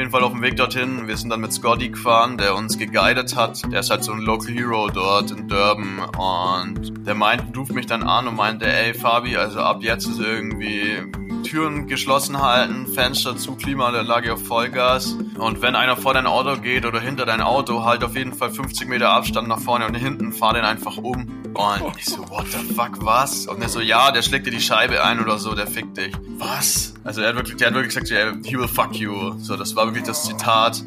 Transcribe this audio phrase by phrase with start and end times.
[0.00, 1.06] jeden Fall auf dem Weg dorthin.
[1.06, 3.70] Wir sind dann mit Scotty gefahren, der uns geguidet hat.
[3.70, 7.84] Der ist halt so ein Local Hero dort in Durban und der meint, ruft mich
[7.84, 11.02] dann an und meinte, ey Fabi, also ab jetzt ist irgendwie
[11.42, 15.18] Türen geschlossen halten, Fenster zu, Klimaanlage auf Vollgas.
[15.38, 18.50] Und wenn einer vor dein Auto geht oder hinter dein Auto, halt auf jeden Fall
[18.50, 21.39] 50 Meter Abstand nach vorne und hinten, fahr den einfach um.
[21.82, 23.46] Und ich so, what the fuck, was?
[23.46, 26.12] Und er so, ja, der schlägt dir die Scheibe ein oder so, der fickt dich.
[26.38, 26.94] Was?
[27.04, 29.34] Also er hat wirklich, der hat wirklich gesagt, yeah, he will fuck you.
[29.38, 30.82] So, das war wirklich das Zitat.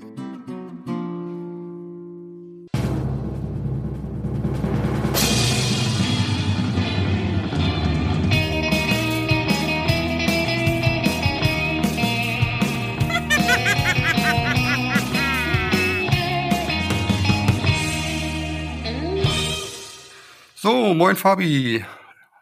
[20.63, 21.83] So, moin Fabi.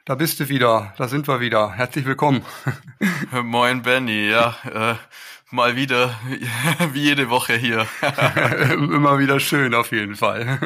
[0.05, 1.71] Da bist du wieder, da sind wir wieder.
[1.73, 2.45] Herzlich willkommen.
[3.43, 4.95] Moin Benny, ja, äh,
[5.49, 6.13] mal wieder,
[6.93, 7.87] wie jede Woche hier.
[8.73, 10.59] Immer wieder schön, auf jeden Fall.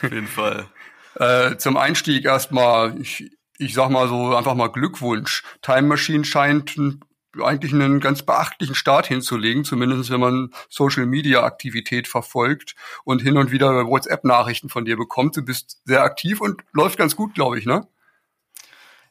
[0.00, 0.68] auf jeden Fall.
[1.16, 5.42] Äh, zum Einstieg erstmal, ich, ich sag mal so einfach mal Glückwunsch.
[5.60, 7.00] Time Machine scheint ein
[7.42, 13.36] eigentlich einen ganz beachtlichen Start hinzulegen, zumindest wenn man Social Media Aktivität verfolgt und hin
[13.36, 15.36] und wieder WhatsApp Nachrichten von dir bekommt.
[15.36, 17.86] Du bist sehr aktiv und läuft ganz gut, glaube ich, ne?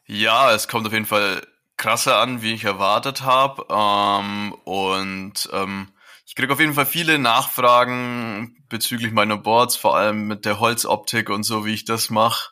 [0.06, 3.66] Ja, es kommt auf jeden Fall krasser an, wie ich erwartet habe.
[3.70, 5.88] Ähm, und ähm,
[6.26, 11.30] ich kriege auf jeden Fall viele Nachfragen bezüglich meiner Boards, vor allem mit der Holzoptik
[11.30, 12.50] und so, wie ich das mache.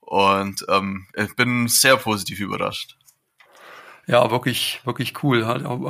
[0.00, 2.96] Und ähm, ich bin sehr positiv überrascht.
[4.10, 5.42] Ja, wirklich, wirklich cool.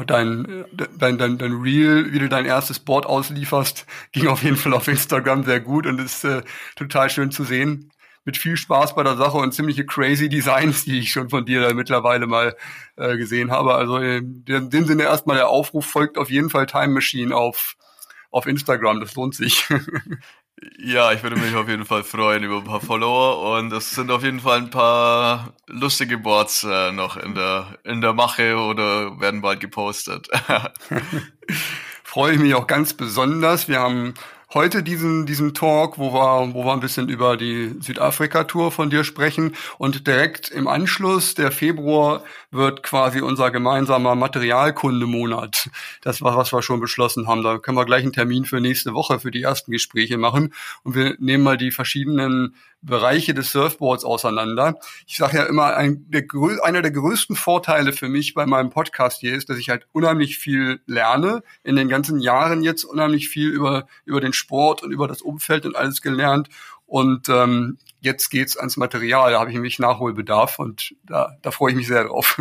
[0.07, 0.67] Dein,
[0.99, 4.89] dein, dein, dein Reel, wie du dein erstes Board auslieferst, ging auf jeden Fall auf
[4.89, 6.43] Instagram sehr gut und ist äh,
[6.77, 7.91] total schön zu sehen.
[8.27, 11.73] Mit viel Spaß bei der Sache und ziemliche crazy Designs, die ich schon von dir
[11.73, 12.55] mittlerweile mal
[12.97, 13.75] äh, gesehen habe.
[13.75, 17.77] Also in dem Sinne erstmal der Aufruf folgt auf jeden Fall Time Machine auf,
[18.31, 19.01] auf Instagram.
[19.01, 19.67] Das lohnt sich.
[20.79, 24.11] Ja, ich würde mich auf jeden Fall freuen über ein paar Follower und es sind
[24.11, 29.19] auf jeden Fall ein paar lustige Boards äh, noch in der, in der Mache oder
[29.21, 30.29] werden bald gepostet.
[32.05, 33.69] Freue ich mich auch ganz besonders.
[33.69, 34.15] Wir haben
[34.53, 39.05] heute diesen, diesen Talk, wo wir, wo wir ein bisschen über die Südafrika-Tour von dir
[39.05, 39.55] sprechen.
[39.79, 45.71] Und direkt im Anschluss, der Februar, wird quasi unser gemeinsamer Materialkundemonat.
[46.03, 47.43] Das war, was wir schon beschlossen haben.
[47.43, 50.53] Da können wir gleich einen Termin für nächste Woche für die ersten Gespräche machen.
[50.83, 54.79] Und wir nehmen mal die verschiedenen Bereiche des Surfboards auseinander.
[55.07, 56.25] Ich sage ja immer, ein, der,
[56.63, 60.39] einer der größten Vorteile für mich bei meinem Podcast hier ist, dass ich halt unheimlich
[60.39, 61.43] viel lerne.
[61.63, 65.67] In den ganzen Jahren jetzt unheimlich viel über, über den Sport und über das Umfeld
[65.67, 66.49] und alles gelernt.
[66.87, 69.33] Und ähm, jetzt geht's ans Material.
[69.33, 72.41] Da habe ich nämlich Nachholbedarf und da, da freue ich mich sehr drauf.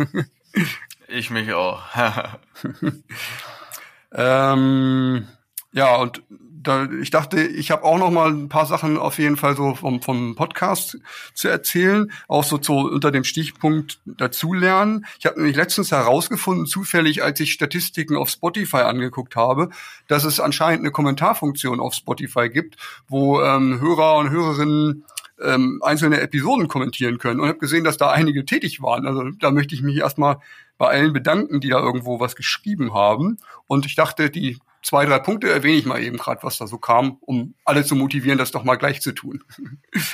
[1.08, 1.82] ich mich auch.
[4.12, 5.28] ähm,
[5.72, 6.22] ja, und
[6.62, 9.74] da, ich dachte, ich habe auch noch mal ein paar Sachen auf jeden Fall so
[9.74, 10.98] vom, vom Podcast
[11.32, 15.06] zu erzählen, auch so zu, unter dem Stichpunkt dazulernen.
[15.18, 19.70] Ich habe nämlich letztens herausgefunden, zufällig, als ich Statistiken auf Spotify angeguckt habe,
[20.06, 22.76] dass es anscheinend eine Kommentarfunktion auf Spotify gibt,
[23.08, 25.04] wo ähm, Hörer und Hörerinnen
[25.42, 29.06] ähm, einzelne Episoden kommentieren können und habe gesehen, dass da einige tätig waren.
[29.06, 30.38] Also da möchte ich mich erstmal
[30.76, 33.38] bei allen bedanken, die da irgendwo was geschrieben haben.
[33.66, 36.78] Und ich dachte, die zwei, drei Punkte erwähne ich mal eben gerade, was da so
[36.78, 39.44] kam, um alle zu motivieren, das doch mal gleich zu tun.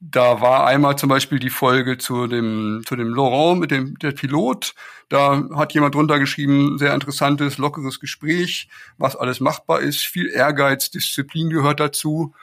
[0.00, 4.12] da war einmal zum Beispiel die Folge zu dem, zu dem Laurent mit dem, der
[4.12, 4.74] Pilot.
[5.08, 10.04] Da hat jemand drunter geschrieben, sehr interessantes, lockeres Gespräch, was alles machbar ist.
[10.04, 12.34] Viel Ehrgeiz, Disziplin gehört dazu.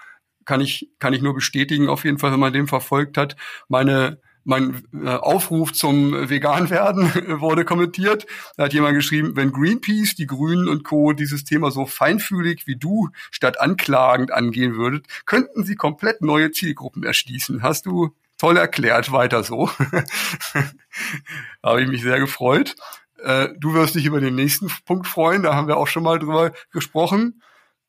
[0.46, 3.36] Kann ich, kann ich nur bestätigen, auf jeden Fall, wenn man den verfolgt hat.
[3.70, 8.26] Meine mein äh, Aufruf zum Veganwerden wurde kommentiert.
[8.58, 11.14] Da hat jemand geschrieben, wenn Greenpeace, die Grünen und Co.
[11.14, 17.04] dieses Thema so feinfühlig wie du statt anklagend angehen würdet, könnten sie komplett neue Zielgruppen
[17.04, 17.64] erschließen.
[17.64, 19.70] Hast du toll erklärt, weiter so.
[21.64, 22.76] habe ich mich sehr gefreut.
[23.24, 26.20] Äh, du wirst dich über den nächsten Punkt freuen, da haben wir auch schon mal
[26.20, 27.42] drüber gesprochen.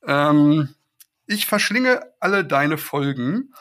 [0.07, 0.69] Ähm,
[1.27, 3.53] ich verschlinge alle deine Folgen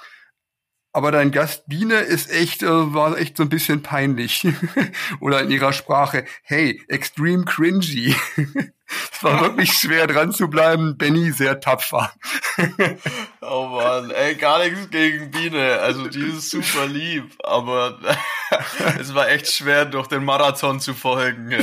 [0.94, 4.48] aber dein Gast Biene ist echt, äh, war echt so ein bisschen peinlich.
[5.20, 8.16] Oder in ihrer Sprache, hey, extreme cringy.
[8.88, 10.98] es war wirklich schwer dran zu bleiben.
[10.98, 12.12] Benny sehr tapfer.
[13.42, 15.80] oh man, ey, gar nichts gegen Biene.
[15.80, 17.98] Also die ist super lieb, aber
[19.00, 21.52] es war echt schwer, durch den Marathon zu folgen.
[21.52, 21.60] Ja,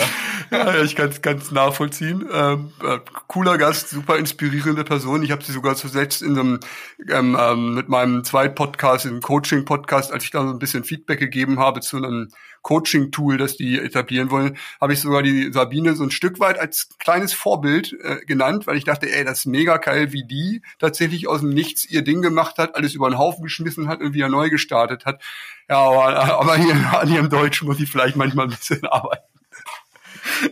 [0.50, 2.26] ja ich kann es ganz nachvollziehen.
[2.32, 5.23] Ähm, äh, cooler Gast, super inspirierende Person.
[5.23, 6.61] Ich habe sie sogar zuletzt in einem
[7.08, 11.20] ähm, ähm, mit meinem zweiten Podcast, im Coaching-Podcast, als ich da so ein bisschen Feedback
[11.20, 12.31] gegeben habe zu einem
[12.62, 16.88] Coaching-Tool, das die etablieren wollen, habe ich sogar die Sabine so ein Stück weit als
[16.98, 21.28] kleines Vorbild äh, genannt, weil ich dachte, ey, das ist mega geil, wie die tatsächlich
[21.28, 24.28] aus dem Nichts ihr Ding gemacht hat, alles über den Haufen geschmissen hat und wieder
[24.28, 25.22] neu gestartet hat.
[25.68, 29.39] Ja, aber, aber hier an ihrem Deutsch muss ich vielleicht manchmal ein bisschen arbeiten.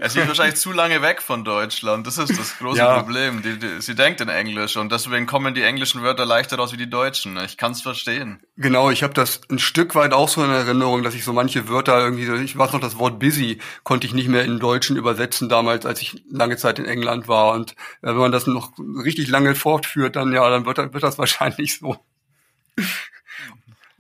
[0.01, 2.07] Er ist wahrscheinlich zu lange weg von Deutschland.
[2.07, 2.99] Das ist das große ja.
[2.99, 3.43] Problem.
[3.43, 6.77] Die, die, sie denkt in Englisch und deswegen kommen die englischen Wörter leichter raus wie
[6.77, 7.39] die deutschen.
[7.45, 8.41] Ich kann es verstehen.
[8.57, 11.69] Genau, ich habe das ein Stück weit auch so in Erinnerung, dass ich so manche
[11.69, 15.49] Wörter irgendwie, ich weiß noch, das Wort busy konnte ich nicht mehr in Deutschen übersetzen
[15.49, 17.53] damals, als ich lange Zeit in England war.
[17.55, 17.73] Und
[18.03, 21.79] äh, wenn man das noch richtig lange fortführt, dann ja, dann wird, wird das wahrscheinlich
[21.79, 21.97] so.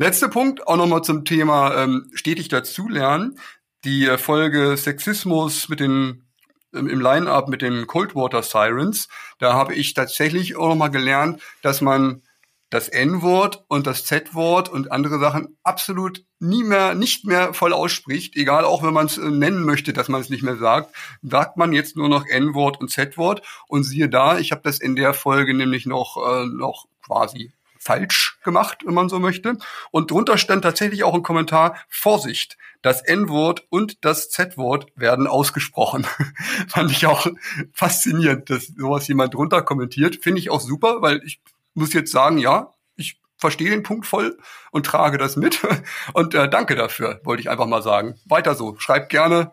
[0.00, 3.36] Letzter Punkt, auch nochmal zum Thema ähm, stetig dazulernen
[3.84, 6.24] die Folge Sexismus mit den
[6.72, 9.08] im Line-up mit den Coldwater Sirens,
[9.38, 12.22] da habe ich tatsächlich auch nochmal gelernt, dass man
[12.70, 18.36] das N-Wort und das Z-Wort und andere Sachen absolut nie mehr, nicht mehr voll ausspricht,
[18.36, 21.56] egal auch wenn man es äh, nennen möchte, dass man es nicht mehr sagt, sagt
[21.56, 23.42] man jetzt nur noch N-Wort und Z-Wort.
[23.68, 28.38] Und siehe da, ich habe das in der Folge nämlich noch, äh, noch quasi falsch
[28.44, 29.56] gemacht, wenn man so möchte.
[29.90, 36.06] Und drunter stand tatsächlich auch ein Kommentar, Vorsicht, das N-Wort und das Z-Wort werden ausgesprochen.
[36.68, 37.26] Fand ich auch
[37.72, 40.16] faszinierend, dass sowas jemand drunter kommentiert.
[40.22, 41.40] Finde ich auch super, weil ich
[41.74, 44.38] muss jetzt sagen, ja, ich verstehe den Punkt voll
[44.70, 45.60] und trage das mit.
[46.12, 48.18] Und äh, danke dafür, wollte ich einfach mal sagen.
[48.24, 48.76] Weiter so.
[48.78, 49.52] Schreibt gerne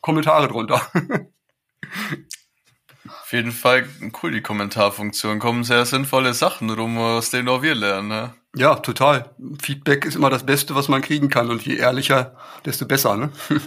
[0.00, 0.80] Kommentare drunter.
[3.08, 3.88] Auf jeden Fall
[4.22, 5.38] cool, die Kommentarfunktion.
[5.38, 8.08] Kommen sehr sinnvolle Sachen rum, aus denen auch wir lernen.
[8.08, 8.34] Ne?
[8.54, 9.34] Ja, total.
[9.62, 11.50] Feedback ist immer das Beste, was man kriegen kann.
[11.50, 13.16] Und je ehrlicher, desto besser.
[13.16, 13.32] Ne?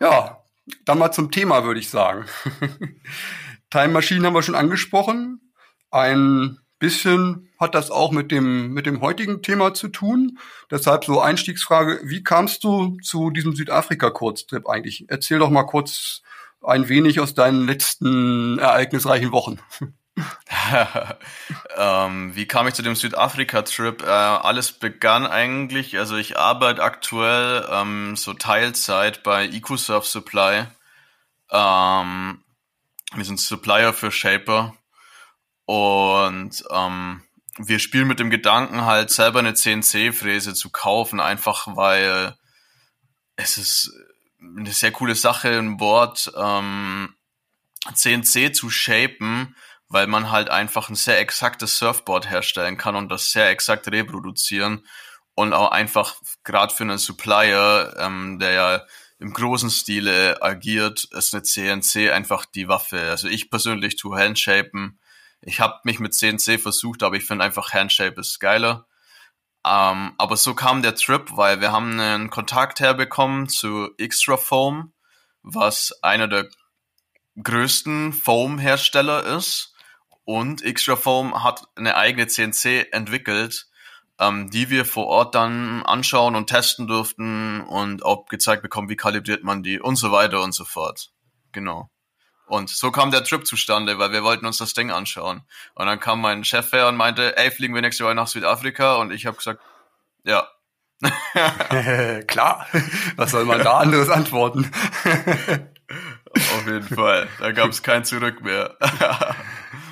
[0.00, 0.38] ja,
[0.84, 2.26] dann mal zum Thema, würde ich sagen.
[3.70, 5.52] Time Machine haben wir schon angesprochen.
[5.90, 10.38] Ein bisschen hat das auch mit dem, mit dem heutigen Thema zu tun.
[10.70, 15.06] Deshalb so Einstiegsfrage, wie kamst du zu diesem Südafrika-Kurztrip eigentlich?
[15.08, 16.22] Erzähl doch mal kurz
[16.66, 19.58] ein wenig aus deinen letzten ereignisreichen Wochen.
[21.76, 24.02] ähm, wie kam ich zu dem Südafrika-Trip?
[24.02, 30.66] Äh, alles begann eigentlich, also ich arbeite aktuell ähm, so Teilzeit bei EcoSurf Supply.
[31.50, 32.42] Ähm,
[33.14, 34.74] wir sind Supplier für Shaper
[35.66, 37.22] und ähm,
[37.58, 42.36] wir spielen mit dem Gedanken halt selber eine CNC-Fräse zu kaufen, einfach weil
[43.36, 43.92] es ist
[44.40, 47.14] eine sehr coole Sache, ein Board ähm,
[47.94, 49.56] CNC zu shapen,
[49.88, 54.86] weil man halt einfach ein sehr exaktes Surfboard herstellen kann und das sehr exakt reproduzieren
[55.34, 58.86] und auch einfach gerade für einen Supplier, ähm, der ja
[59.18, 63.00] im großen Stile agiert, ist eine CNC einfach die Waffe.
[63.10, 64.98] Also ich persönlich tue Handshapen.
[65.40, 68.86] Ich habe mich mit CNC versucht, aber ich finde einfach Handshape ist geiler.
[69.66, 74.92] Ähm, aber so kam der Trip, weil wir haben einen Kontakt herbekommen zu Extra Foam,
[75.42, 76.48] was einer der
[77.42, 79.74] größten Foam-Hersteller ist.
[80.24, 83.66] Und Extra Foam hat eine eigene CNC entwickelt,
[84.20, 88.96] ähm, die wir vor Ort dann anschauen und testen durften und auch gezeigt bekommen, wie
[88.96, 91.12] kalibriert man die und so weiter und so fort.
[91.50, 91.90] Genau.
[92.46, 95.42] Und so kam der Trip zustande, weil wir wollten uns das Ding anschauen.
[95.74, 98.96] Und dann kam mein Chef her und meinte, ey, fliegen wir nächste Woche nach Südafrika?
[98.96, 99.60] Und ich habe gesagt,
[100.24, 100.48] ja.
[102.26, 102.66] Klar,
[103.16, 104.70] was soll man da anderes antworten?
[106.34, 108.76] Auf jeden Fall, da gab es kein Zurück mehr.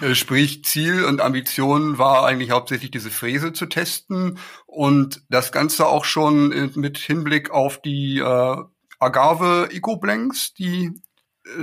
[0.15, 6.05] Sprich, Ziel und Ambition war eigentlich hauptsächlich diese Fräse zu testen und das Ganze auch
[6.05, 8.57] schon mit Hinblick auf die äh,
[8.99, 10.93] Agave Eco Blanks, die äh,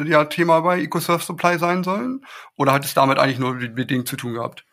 [0.05, 2.25] ja Thema bei EcoSurf Supply sein sollen?
[2.55, 4.65] Oder hat es damit eigentlich nur mit Dingen zu tun gehabt?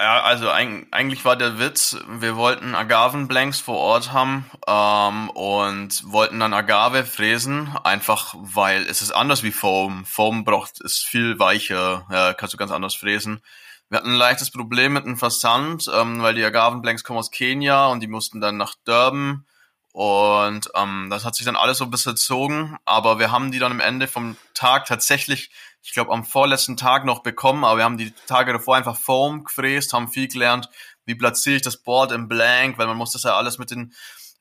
[0.00, 6.40] Ja, also eigentlich war der Witz, wir wollten Agavenblanks vor Ort haben ähm, und wollten
[6.40, 10.04] dann Agave fräsen, einfach weil es ist anders wie Foam.
[10.04, 13.42] Foam braucht ist viel weicher, ja, kannst du ganz anders fräsen.
[13.90, 17.86] Wir hatten ein leichtes Problem mit dem Versand, ähm, weil die Agavenblanks kommen aus Kenia
[17.86, 19.46] und die mussten dann nach Durban
[19.92, 23.58] und ähm, das hat sich dann alles so ein bisschen gezogen, aber wir haben die
[23.58, 25.50] dann am Ende vom Tag tatsächlich,
[25.82, 29.44] ich glaube am vorletzten Tag noch bekommen, aber wir haben die Tage davor einfach Foam
[29.44, 30.70] gefräst, haben viel gelernt,
[31.04, 33.92] wie platziere ich das Board im Blank, weil man muss das ja alles mit den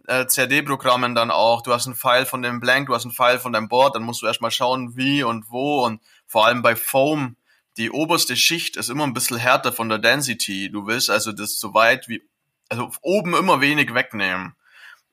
[0.08, 3.38] äh, CAD-Programmen dann auch, du hast einen Pfeil von dem Blank, du hast einen Pfeil
[3.38, 5.84] von deinem Board, dann musst du erstmal schauen, wie und wo.
[5.84, 7.36] Und vor allem bei Foam,
[7.76, 10.72] die oberste Schicht ist immer ein bisschen härter von der Density.
[10.72, 12.22] Du willst also das so weit wie,
[12.70, 14.56] also oben immer wenig wegnehmen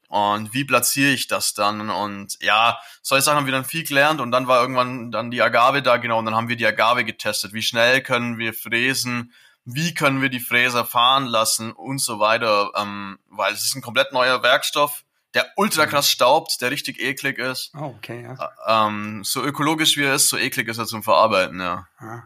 [0.08, 4.20] und wie platziere ich das dann und ja, solche Sachen haben wir dann viel gelernt
[4.20, 7.04] und dann war irgendwann dann die Agave da genau und dann haben wir die Agave
[7.04, 9.32] getestet, wie schnell können wir fräsen,
[9.64, 13.82] wie können wir die Fräser fahren lassen und so weiter, ähm, weil es ist ein
[13.82, 17.72] komplett neuer Werkstoff, der ultra krass staubt, der richtig eklig ist.
[17.76, 18.32] Oh, okay, ja.
[18.32, 21.86] Ä- Ähm, so ökologisch wie er ist, so eklig ist er zum Verarbeiten, ja.
[21.98, 22.22] Ah,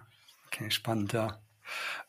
[0.46, 1.36] okay, spannend, ja.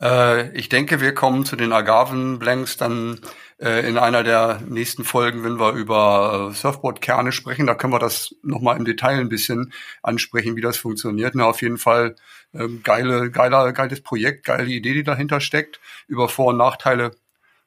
[0.04, 3.22] Äh, ich denke, wir kommen zu den Agavenblanks dann
[3.60, 7.68] äh, in einer der nächsten Folgen, wenn wir über äh, Surfboard-Kerne sprechen.
[7.68, 11.36] Da können wir das nochmal im Detail ein bisschen ansprechen, wie das funktioniert.
[11.36, 12.16] Na, auf jeden Fall
[12.54, 15.80] ähm, geile, geiler, geiles Projekt, geile Idee, die dahinter steckt.
[16.08, 17.12] Über Vor- und Nachteile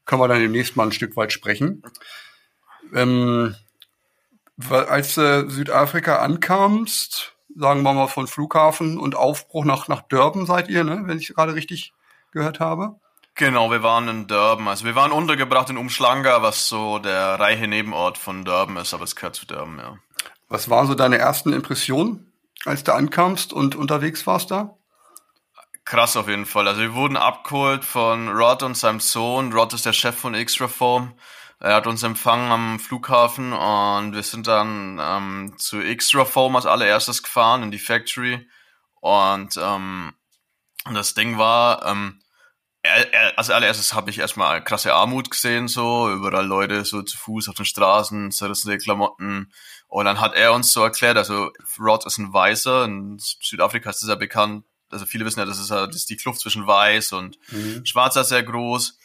[0.04, 1.82] können wir dann demnächst mal ein Stück weit sprechen.
[2.94, 3.56] Ähm,
[4.70, 10.68] als du Südafrika ankamst, sagen wir mal von Flughafen und Aufbruch nach, nach Durban seid
[10.68, 11.02] ihr, ne?
[11.06, 11.94] wenn ich gerade richtig
[12.36, 13.00] gehört habe.
[13.34, 14.68] Genau, wir waren in Durban.
[14.68, 19.04] Also wir waren untergebracht in Umschlanga, was so der reiche Nebenort von Durban ist, aber
[19.04, 19.98] es gehört zu Durban, ja.
[20.48, 22.32] Was waren so deine ersten Impressionen,
[22.64, 24.76] als du ankamst und unterwegs warst da?
[25.84, 26.68] Krass auf jeden Fall.
[26.68, 29.52] Also wir wurden abgeholt von Rod und seinem Sohn.
[29.52, 31.14] Rod ist der Chef von Xtraform.
[31.58, 37.22] Er hat uns empfangen am Flughafen und wir sind dann ähm, zu Xtraform als allererstes
[37.22, 38.48] gefahren in die Factory.
[39.00, 40.12] Und ähm,
[40.92, 42.20] das Ding war, ähm,
[43.36, 47.54] als allererstes habe ich erstmal krasse Armut gesehen, so überall Leute so zu Fuß auf
[47.54, 49.52] den Straßen, zerrissene Klamotten.
[49.88, 54.02] Und dann hat er uns so erklärt, also Rod ist ein Weißer, in Südafrika ist
[54.02, 56.66] das ja bekannt, also viele wissen ja, das ist, ja- das ist die Kluft zwischen
[56.66, 57.38] Weiß und
[57.84, 58.98] Schwarzer sehr groß.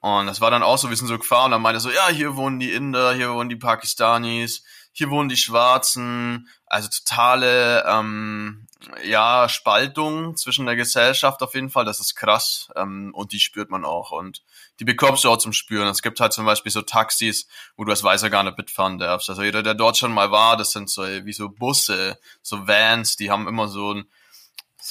[0.00, 1.90] Und das war dann auch so, wir sind so gefahren und dann meinte er so,
[1.90, 4.62] ja, hier wohnen die Inder, hier wohnen die Pakistanis,
[4.92, 6.48] hier wohnen die Schwarzen.
[6.66, 8.65] Also totale, ähm,
[9.04, 12.68] ja, Spaltung zwischen der Gesellschaft auf jeden Fall, das ist krass.
[12.76, 14.42] Ähm, und die spürt man auch und
[14.80, 15.88] die bekommst du auch zum Spüren.
[15.88, 19.30] Es gibt halt zum Beispiel so Taxis, wo du als Weißer gar nicht mitfahren darfst.
[19.30, 23.16] Also jeder, der dort schon mal war, das sind so wie so Busse, so Vans,
[23.16, 24.06] die haben immer so ein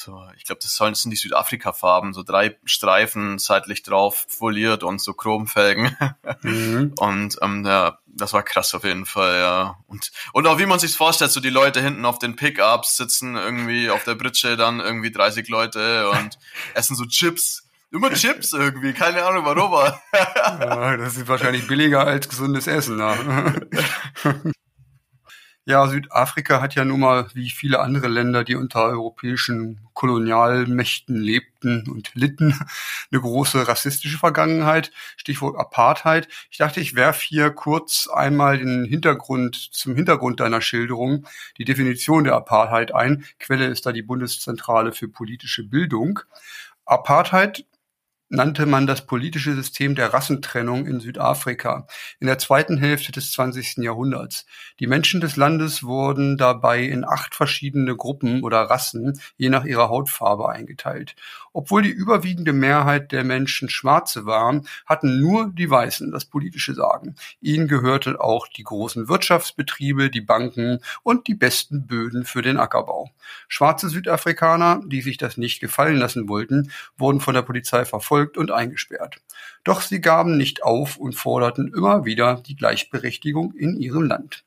[0.06, 4.84] so, ich glaube, das sollen das sind die Südafrika-Farben, so drei Streifen seitlich drauf foliert
[4.84, 5.98] und so Chromfelgen.
[6.42, 6.94] Mhm.
[7.00, 9.78] Und ähm, ja, das war krass auf jeden Fall, ja.
[9.88, 13.36] Und, und auch wie man sich's vorstellt, so die Leute hinten auf den Pickups sitzen
[13.36, 16.38] irgendwie auf der Britsche dann irgendwie 30 Leute und
[16.76, 17.64] essen so Chips.
[17.92, 19.74] Immer Chips irgendwie, keine Ahnung warum,
[20.14, 22.98] Ja, das ist wahrscheinlich billiger als gesundes Essen.
[22.98, 23.70] Ne?
[25.68, 31.90] Ja, Südafrika hat ja nun mal, wie viele andere Länder, die unter europäischen Kolonialmächten lebten
[31.90, 32.54] und litten,
[33.12, 34.92] eine große rassistische Vergangenheit.
[35.18, 36.28] Stichwort Apartheid.
[36.52, 41.26] Ich dachte, ich werf hier kurz einmal den Hintergrund zum Hintergrund deiner Schilderung,
[41.58, 43.26] die Definition der Apartheid ein.
[43.40, 46.20] Quelle ist da die Bundeszentrale für politische Bildung.
[46.86, 47.66] Apartheid
[48.36, 51.88] nannte man das politische System der Rassentrennung in Südafrika
[52.20, 53.78] in der zweiten Hälfte des 20.
[53.78, 54.46] Jahrhunderts.
[54.80, 59.90] Die Menschen des Landes wurden dabei in acht verschiedene Gruppen oder Rassen je nach ihrer
[59.90, 61.16] Hautfarbe eingeteilt.
[61.54, 67.16] Obwohl die überwiegende Mehrheit der Menschen Schwarze waren, hatten nur die Weißen das politische Sagen.
[67.40, 73.12] Ihnen gehörten auch die großen Wirtschaftsbetriebe, die Banken und die besten Böden für den Ackerbau.
[73.48, 78.52] Schwarze Südafrikaner, die sich das nicht gefallen lassen wollten, wurden von der Polizei verfolgt und
[78.52, 79.22] eingesperrt.
[79.64, 84.44] Doch sie gaben nicht auf und forderten immer wieder die Gleichberechtigung in ihrem Land.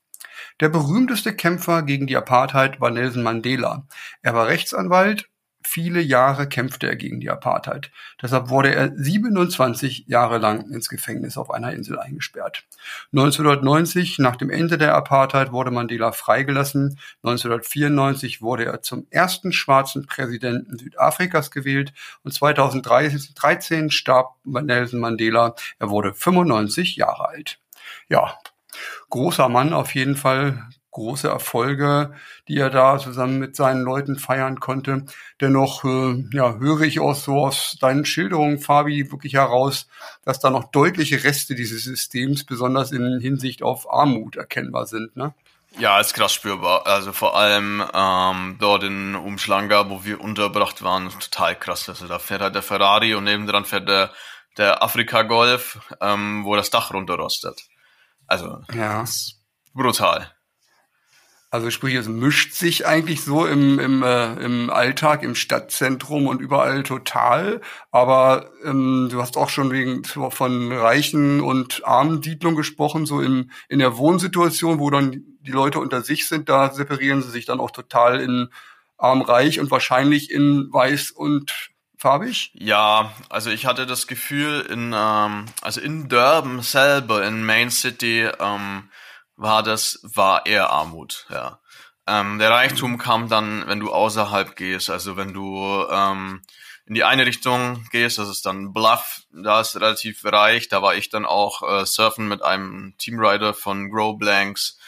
[0.60, 3.86] Der berühmteste Kämpfer gegen die Apartheid war Nelson Mandela.
[4.22, 5.28] Er war Rechtsanwalt.
[5.64, 7.90] Viele Jahre kämpfte er gegen die Apartheid.
[8.22, 12.64] Deshalb wurde er 27 Jahre lang ins Gefängnis auf einer Insel eingesperrt.
[13.12, 16.98] 1990, nach dem Ende der Apartheid, wurde Mandela freigelassen.
[17.24, 25.56] 1994 wurde er zum ersten schwarzen Präsidenten Südafrikas gewählt und 2013 starb Nelson Mandela.
[25.80, 27.58] Er wurde 95 Jahre alt.
[28.08, 28.38] Ja,
[29.10, 32.12] großer Mann auf jeden Fall, große Erfolge,
[32.48, 35.04] die er da zusammen mit seinen Leuten feiern konnte.
[35.40, 39.88] Dennoch äh, ja, höre ich auch so aus deinen Schilderungen, Fabi, wirklich heraus,
[40.24, 45.16] dass da noch deutliche Reste dieses Systems, besonders in Hinsicht auf Armut, erkennbar sind.
[45.16, 45.34] Ne?
[45.78, 46.86] ja, ist krass spürbar.
[46.86, 51.88] Also vor allem ähm, dort in Umschlanga, wo wir untergebracht waren, total krass.
[51.88, 54.10] Also da fährt halt der Ferrari und nebendran fährt der,
[54.56, 57.62] der Afrika Golf, ähm, wo das Dach runterrostet.
[58.26, 59.04] Also Ja.
[59.74, 60.32] brutal.
[61.50, 66.42] Also sprich, es mischt sich eigentlich so im, im, äh, im Alltag, im Stadtzentrum und
[66.42, 67.62] überall total.
[67.90, 73.50] Aber ähm, du hast auch schon wegen von reichen und armen Siedlungen gesprochen, so im,
[73.70, 77.60] in der Wohnsituation, wo dann die Leute unter sich sind, da separieren sie sich dann
[77.60, 78.50] auch total in
[78.98, 82.52] arm-reich und wahrscheinlich in weiß und farbig.
[82.54, 88.28] Ja, also ich hatte das Gefühl, in, ähm, also in Durban selber, in Main City,
[88.38, 88.84] ähm,
[89.38, 91.60] war das, war eher Armut, ja.
[92.06, 96.42] Ähm, der Reichtum kam dann, wenn du außerhalb gehst, also wenn du ähm,
[96.86, 100.68] in die eine Richtung gehst, das ist dann Bluff, da ist relativ reich.
[100.68, 104.78] Da war ich dann auch äh, surfen mit einem Teamrider von Grow Blanks.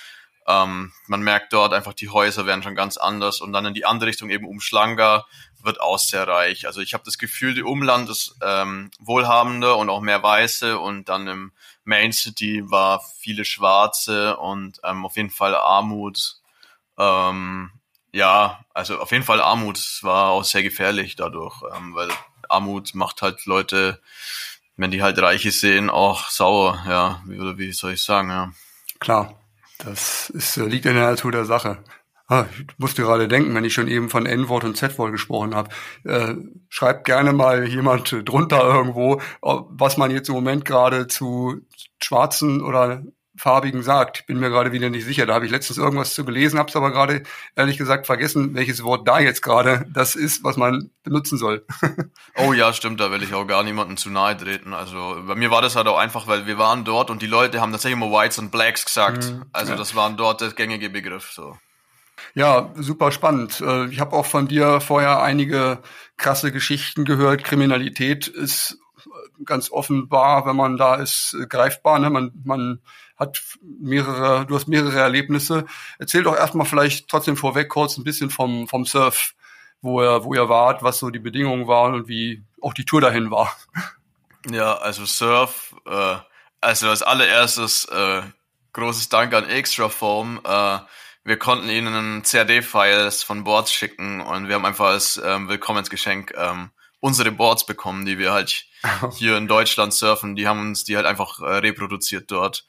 [0.49, 3.43] Ähm, man merkt dort einfach, die Häuser werden schon ganz anders.
[3.43, 5.27] Und dann in die andere Richtung eben um Schlanga
[5.63, 6.67] wird auch sehr reich.
[6.67, 10.79] Also ich habe das Gefühl, die Umland ist ähm, wohlhabender und auch mehr Weiße.
[10.79, 11.53] Und dann im
[11.91, 16.37] Main City war viele Schwarze und ähm, auf jeden Fall Armut.
[16.97, 17.73] Ähm,
[18.13, 22.09] ja, also auf jeden Fall Armut war auch sehr gefährlich dadurch, ähm, weil
[22.49, 24.01] Armut macht halt Leute,
[24.77, 28.53] wenn die halt Reiche sehen, auch sauer, ja, wie, wie soll ich sagen, ja.
[29.01, 29.35] Klar,
[29.79, 31.83] das ist, liegt in der Natur der Sache.
[32.31, 35.71] Ah, ich musste gerade denken, wenn ich schon eben von N-Wort und Z-Wort gesprochen habe.
[36.05, 36.37] Äh,
[36.69, 41.61] schreibt gerne mal jemand drunter irgendwo, was man jetzt im Moment gerade zu
[42.01, 43.03] schwarzen oder
[43.37, 44.27] farbigen sagt.
[44.27, 45.27] Bin mir gerade wieder nicht sicher.
[45.27, 47.25] Da habe ich letztens irgendwas zu gelesen, habe es aber gerade
[47.57, 51.67] ehrlich gesagt vergessen, welches Wort da jetzt gerade das ist, was man benutzen soll.
[52.37, 54.73] oh ja, stimmt, da will ich auch gar niemandem zu nahe treten.
[54.73, 57.61] Also bei mir war das halt auch einfach, weil wir waren dort und die Leute
[57.61, 59.33] haben tatsächlich immer Whites und Blacks gesagt.
[59.33, 59.79] Mhm, also ja.
[59.79, 61.33] das waren dort der gängige Begriff.
[61.33, 61.57] So.
[62.35, 63.61] Ja, super spannend.
[63.61, 65.83] Äh, ich habe auch von dir vorher einige
[66.17, 67.45] krasse Geschichten gehört.
[67.45, 68.79] Kriminalität ist
[69.45, 71.99] ganz offenbar, wenn man da ist, greifbar.
[71.99, 72.11] Ne?
[72.11, 72.81] Man, man
[73.17, 75.67] hat mehrere, du hast mehrere Erlebnisse.
[75.99, 79.35] Erzähl doch erstmal vielleicht trotzdem vorweg kurz ein bisschen vom, vom Surf,
[79.81, 83.01] wo ihr, wo ihr wart, was so die Bedingungen waren und wie auch die Tour
[83.01, 83.55] dahin war.
[84.51, 86.17] Ja, also Surf, äh,
[86.63, 88.23] also als allererstes äh,
[88.73, 90.41] großes Dank an Extraform.
[90.43, 90.79] Äh,
[91.25, 96.71] wir konnten ihnen CAD-Files von Boards schicken und wir haben einfach als ähm, Willkommensgeschenk ähm,
[97.01, 98.67] unsere Boards bekommen, die wir halt
[99.13, 100.37] hier in Deutschland surfen.
[100.37, 102.67] Die haben uns die halt einfach äh, reproduziert dort.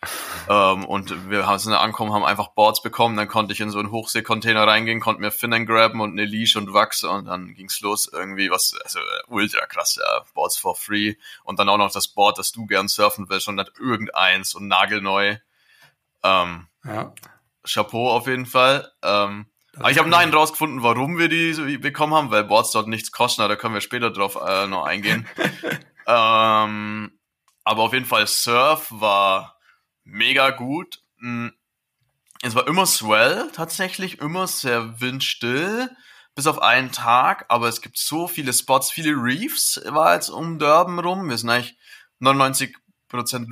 [0.49, 3.17] ähm, und wir haben sind angekommen, haben einfach Boards bekommen.
[3.17, 6.55] Dann konnte ich in so einen Hochseekontainer reingehen, konnte mir Finnen graben und eine Leash
[6.55, 10.75] und Wachs und dann ging's los irgendwie was, also äh, ultra krass, ja, Boards for
[10.75, 11.15] free.
[11.43, 14.67] Und dann auch noch das Board, das du gern surfen willst und nicht irgendeins und
[14.67, 15.37] nagelneu.
[16.23, 17.13] Ähm, ja.
[17.65, 18.91] Chapeau auf jeden Fall.
[19.03, 23.11] Ähm, aber ich habe nein rausgefunden, warum wir die bekommen haben, weil Boards dort nichts
[23.11, 25.27] kosten, da können wir später drauf äh, noch eingehen.
[26.07, 27.17] ähm,
[27.63, 29.57] aber auf jeden Fall Surf war
[30.03, 31.01] mega gut.
[31.19, 31.53] Hm,
[32.41, 35.89] es war immer swell, tatsächlich, immer sehr windstill,
[36.35, 40.59] bis auf einen Tag, aber es gibt so viele Spots, viele Reefs war jetzt um
[40.59, 41.29] Durban rum.
[41.29, 41.77] Wir sind eigentlich
[42.19, 42.73] 99%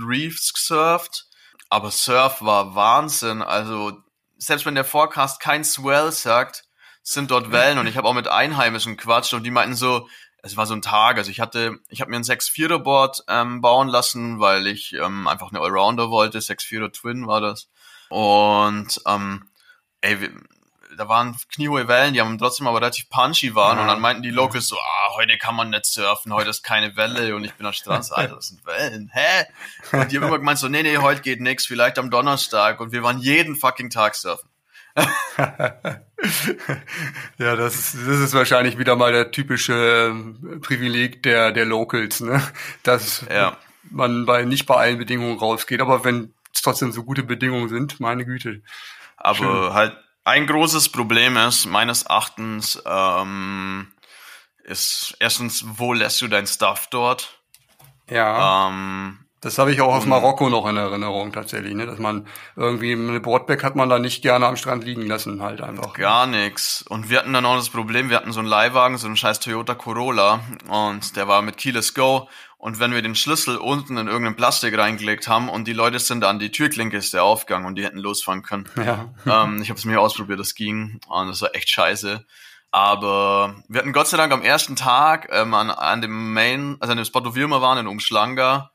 [0.07, 1.28] Reefs gesurft,
[1.69, 3.41] aber Surf war Wahnsinn.
[3.41, 3.93] Also
[4.37, 6.65] selbst wenn der Forecast kein Swell sagt,
[7.03, 7.77] sind dort Wellen.
[7.77, 10.07] Und ich habe auch mit Einheimischen quatscht und die meinten so,
[10.41, 13.59] es war so ein Tag, also ich hatte, ich habe mir ein 6-4er Board ähm,
[13.61, 17.67] bauen lassen, weil ich ähm, einfach eine Allrounder wollte, 6-4er Twin war das.
[18.09, 19.49] Und ähm,
[20.01, 20.29] ey,
[20.99, 23.83] da waren kniehohe Wellen, die haben trotzdem aber relativ punchy waren ja.
[23.83, 26.97] und dann meinten die Locals so, ah, heute kann man nicht surfen, heute ist keine
[26.97, 29.45] Welle und ich bin am Strand, so, Alter, das sind Wellen, hä?
[29.93, 32.91] Und die haben immer gemeint so, nee, nee, heute geht nix, vielleicht am Donnerstag und
[32.91, 34.49] wir waren jeden fucking Tag surfen.
[37.37, 42.19] ja, das ist, das ist wahrscheinlich wieder mal der typische ähm, Privileg der, der Locals,
[42.19, 42.43] ne?
[42.83, 43.55] Dass ja.
[43.89, 48.01] man bei, nicht bei allen Bedingungen rausgeht, aber wenn es trotzdem so gute Bedingungen sind,
[48.01, 48.61] meine Güte.
[49.15, 49.73] Aber Schön.
[49.73, 49.95] halt
[50.29, 53.91] ein großes Problem ist, meines Erachtens, ähm,
[54.63, 57.41] ist erstens, wo lässt du dein Stuff dort?
[58.09, 58.67] Ja.
[58.67, 61.85] Ähm, das habe ich auch aus Marokko noch in Erinnerung tatsächlich, ne?
[61.85, 65.61] dass man irgendwie eine Boardback hat man da nicht gerne am Strand liegen lassen, halt
[65.61, 65.93] einfach.
[65.93, 66.81] Gar nix.
[66.81, 69.39] Und wir hatten dann auch das Problem, wir hatten so einen Leihwagen, so einen scheiß
[69.39, 74.07] Toyota Corolla und der war mit Keyless Go und wenn wir den Schlüssel unten in
[74.07, 77.75] irgendein Plastik reingelegt haben und die Leute sind an die Türklinke ist der Aufgang und
[77.75, 78.65] die hätten losfahren können.
[78.75, 79.13] Ja.
[79.25, 82.25] ähm, ich habe es mir ausprobiert, das ging und das war echt scheiße.
[82.71, 86.91] Aber wir hatten Gott sei Dank am ersten Tag ähm, an, an dem Main, also
[86.91, 88.71] an dem Spot, wo wir immer waren, in Umschlanga,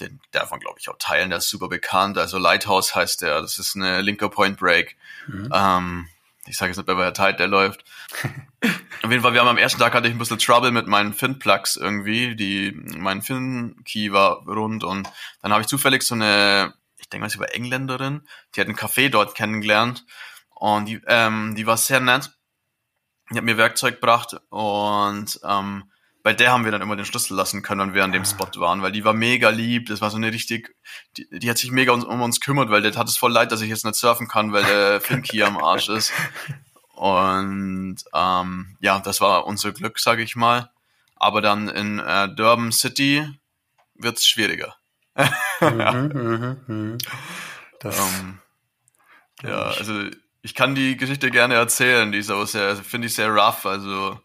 [0.00, 2.18] den darf man glaube ich auch teilen, der ist super bekannt.
[2.18, 4.96] Also Lighthouse heißt der, das ist eine linker Point Break.
[5.26, 5.50] Mhm.
[5.52, 6.08] Ähm,
[6.46, 7.84] ich sage jetzt nicht, bei welcher Tide der läuft.
[9.02, 11.12] Auf jeden Fall, wir haben am ersten Tag hatte ich ein bisschen Trouble mit meinen
[11.12, 12.36] Fin-Plugs irgendwie.
[12.36, 15.08] Die, mein Fin-Key war rund und
[15.42, 18.76] dann habe ich zufällig so eine, ich denke mal, sie war Engländerin, die hat einen
[18.76, 20.04] Café dort kennengelernt
[20.50, 22.32] und die, ähm, die war sehr nett.
[23.30, 25.90] Die hat mir Werkzeug gebracht und ähm,
[26.26, 28.24] bei der haben wir dann immer den Schlüssel lassen können, wenn wir an dem ah.
[28.24, 30.74] Spot waren, weil die war mega lieb, das war so eine richtig,
[31.16, 33.52] die, die hat sich mega um, um uns kümmert, weil der hat es voll leid,
[33.52, 36.12] dass ich jetzt nicht surfen kann, weil der Finky am Arsch ist.
[36.94, 40.68] Und ähm, ja, das war unser Glück, sage ich mal.
[41.14, 43.24] Aber dann in äh, Durban City
[43.94, 44.74] wird's schwieriger.
[45.60, 46.98] mhm, mh, mh.
[47.78, 48.40] Das, ähm,
[49.44, 49.92] ja, also
[50.42, 54.18] ich kann die Geschichte gerne erzählen, die ist aber sehr, finde ich sehr rough, also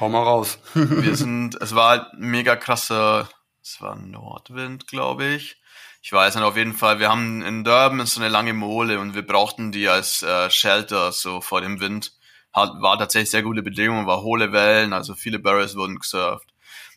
[0.00, 0.58] Hau mal raus.
[0.74, 3.28] wir sind, es war halt mega krasser,
[3.62, 5.60] es war Nordwind, glaube ich.
[6.02, 9.14] Ich weiß nicht, auf jeden Fall, wir haben in Durban so eine lange Mole und
[9.14, 12.12] wir brauchten die als äh, Shelter so vor dem Wind.
[12.52, 16.48] Hat, war tatsächlich sehr gute Bedingungen, war hohle Wellen, also viele Barrels wurden gesurft.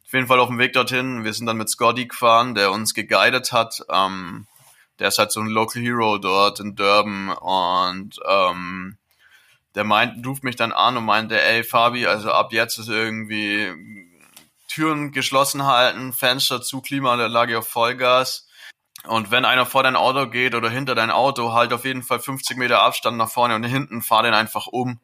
[0.05, 2.93] Auf jeden Fall auf dem Weg dorthin, wir sind dann mit Scotty gefahren, der uns
[2.93, 3.81] geguidet hat.
[3.89, 4.47] Ähm,
[4.99, 8.97] der ist halt so ein Local Hero dort in Durban und ähm,
[9.75, 13.73] der meint, ruft mich dann an und meinte, ey Fabi, also ab jetzt ist irgendwie
[14.67, 18.47] Türen geschlossen halten, Fenster zu, Klimaanlage auf Vollgas.
[19.05, 22.19] Und wenn einer vor dein Auto geht oder hinter dein Auto, halt auf jeden Fall
[22.19, 25.01] 50 Meter Abstand nach vorne und hinten, fahr den einfach um.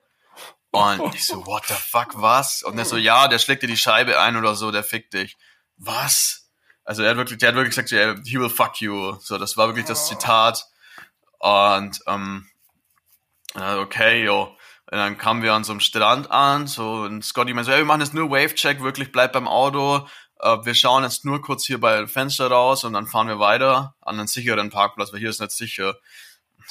[0.71, 2.61] Und ich so, what the fuck, was?
[2.61, 5.37] Und er so, ja, der schlägt dir die Scheibe ein oder so, der fickt dich.
[5.77, 6.49] Was?
[6.83, 9.15] Also er hat wirklich, der hat wirklich gesagt, he will fuck you.
[9.19, 10.65] So, das war wirklich das Zitat.
[11.39, 12.47] Und ähm,
[13.55, 14.56] okay, yo.
[14.89, 17.81] Und dann kamen wir an so einem Strand an, so und Scotty meinte so, hey,
[17.81, 20.07] wir machen jetzt nur Wave-Check, wirklich bleib beim Auto.
[20.39, 23.95] Äh, wir schauen jetzt nur kurz hier bei Fenster raus und dann fahren wir weiter
[24.01, 25.95] an einen sicheren Parkplatz, weil hier ist nicht sicher.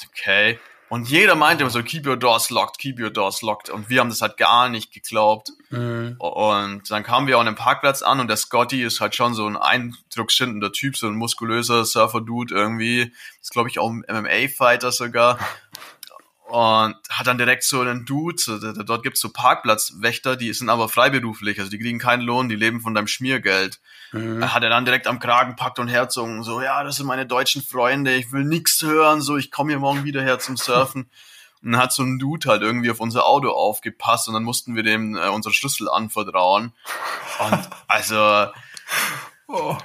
[0.09, 0.59] Okay.
[0.89, 3.69] Und jeder meinte immer so, keep your doors locked, keep your doors locked.
[3.69, 5.51] Und wir haben das halt gar nicht geglaubt.
[5.69, 6.15] Mhm.
[6.17, 9.33] Und dann kamen wir auch an den Parkplatz an und der Scotty ist halt schon
[9.33, 13.13] so ein eindrucksschindender Typ, so ein muskulöser Surfer-Dude irgendwie.
[13.41, 15.39] ist, glaube ich, auch ein MMA-Fighter sogar
[16.47, 20.87] und hat dann direkt so einen Dude, so, dort gibt's so Parkplatzwächter, die sind aber
[20.87, 23.81] freiberuflich, also die kriegen keinen Lohn, die leben von deinem Schmiergeld.
[24.13, 24.53] Mhm.
[24.53, 27.61] Hat er dann direkt am Kragen packt und herzogen, so, ja, das sind meine deutschen
[27.61, 31.09] Freunde, ich will nix hören, so, ich komme hier morgen wieder her zum Surfen.
[31.63, 34.75] Und dann hat so ein Dude halt irgendwie auf unser Auto aufgepasst und dann mussten
[34.75, 36.71] wir dem äh, unsere Schlüssel anvertrauen.
[37.39, 38.51] Und also,
[39.47, 39.75] oh.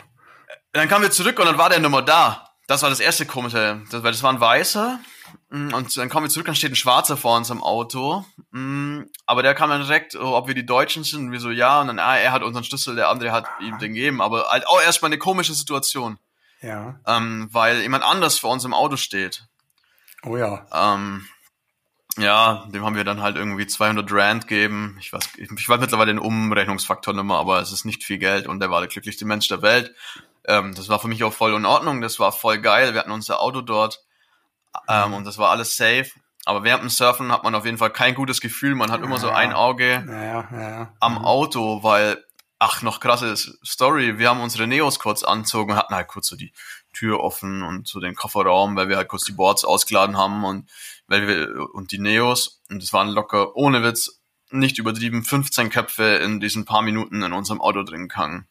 [0.72, 2.51] dann kamen wir zurück und dann war der Nummer da.
[2.66, 5.01] Das war das erste komische, das, weil das war ein Weißer,
[5.53, 8.25] und dann kommen wir zurück, dann steht ein Schwarzer vor uns im Auto.
[8.53, 11.27] Mm, aber der kam dann direkt, oh, ob wir die Deutschen sind.
[11.27, 11.83] Und wir so, ja.
[11.83, 14.23] Und dann, ah, er hat unseren Schlüssel, der andere hat ihm den gegeben.
[14.23, 16.19] Aber halt auch erstmal eine komische Situation.
[16.62, 16.99] Ja.
[17.07, 19.45] Ähm, weil jemand anders vor uns im Auto steht.
[20.25, 20.67] Oh ja.
[20.73, 21.27] Ähm,
[22.17, 24.97] ja, dem haben wir dann halt irgendwie 200 Rand gegeben.
[25.01, 28.19] Ich weiß, ich, ich weiß mittlerweile den Umrechnungsfaktor nicht mehr, aber es ist nicht viel
[28.19, 29.95] Geld und der war der glücklichste Mensch der Welt.
[30.47, 32.95] Ähm, das war für mich auch voll in Ordnung, das war voll geil.
[32.95, 34.03] Wir hatten unser Auto dort
[34.89, 36.11] ähm, und das war alles safe.
[36.45, 38.75] Aber während dem Surfen hat man auf jeden Fall kein gutes Gefühl.
[38.75, 40.93] Man hat immer so ein Auge ja, ja.
[40.99, 41.25] am mhm.
[41.25, 42.25] Auto, weil,
[42.59, 44.19] ach, noch krasse Story.
[44.19, 46.53] Wir haben unsere Neos kurz anzogen und hatten halt kurz so die
[46.93, 50.69] Tür offen und so den Kofferraum, weil wir halt kurz die Boards ausgeladen haben und
[51.07, 52.61] weil wir, und die Neos.
[52.69, 57.33] Und es waren locker, ohne Witz, nicht übertrieben, 15 Köpfe in diesen paar Minuten in
[57.33, 58.47] unserem Auto drin kann.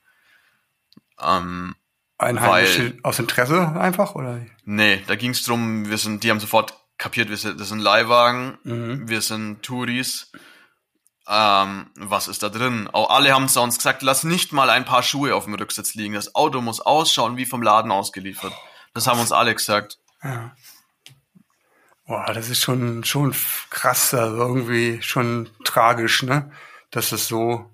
[1.19, 1.75] Ähm,
[2.21, 4.39] Einheimische aus Interesse einfach, oder?
[4.65, 7.79] Nee, da ging es drum, wir sind, die haben sofort kapiert, wir sind, das sind
[7.79, 9.09] Leihwagen, mhm.
[9.09, 10.31] wir sind Touris.
[11.27, 12.89] Ähm, was ist da drin?
[12.91, 15.95] Auch alle haben zu uns gesagt, lass nicht mal ein paar Schuhe auf dem Rücksitz
[15.95, 16.13] liegen.
[16.13, 18.53] Das Auto muss ausschauen wie vom Laden ausgeliefert.
[18.93, 19.97] Das haben uns alle gesagt.
[20.23, 20.55] Ja.
[22.05, 23.33] Boah, das ist schon, schon
[23.69, 26.51] krass, also irgendwie schon tragisch, ne?
[26.89, 27.71] Dass es so.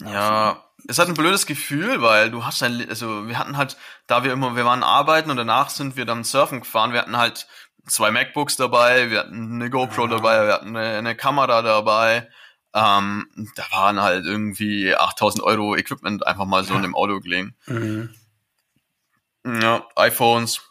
[0.00, 4.24] Ja, es hat ein blödes Gefühl, weil du hast ein, also wir hatten halt, da
[4.24, 7.46] wir immer, wir waren arbeiten und danach sind wir dann surfen gefahren, wir hatten halt
[7.86, 10.16] zwei MacBooks dabei, wir hatten eine GoPro ja.
[10.16, 12.28] dabei, wir hatten eine, eine Kamera dabei,
[12.74, 16.76] ähm, da waren halt irgendwie 8000 Euro Equipment einfach mal so ja.
[16.76, 17.54] in dem Auto gelegen.
[17.66, 18.14] Mhm.
[19.44, 20.62] Ja, iPhones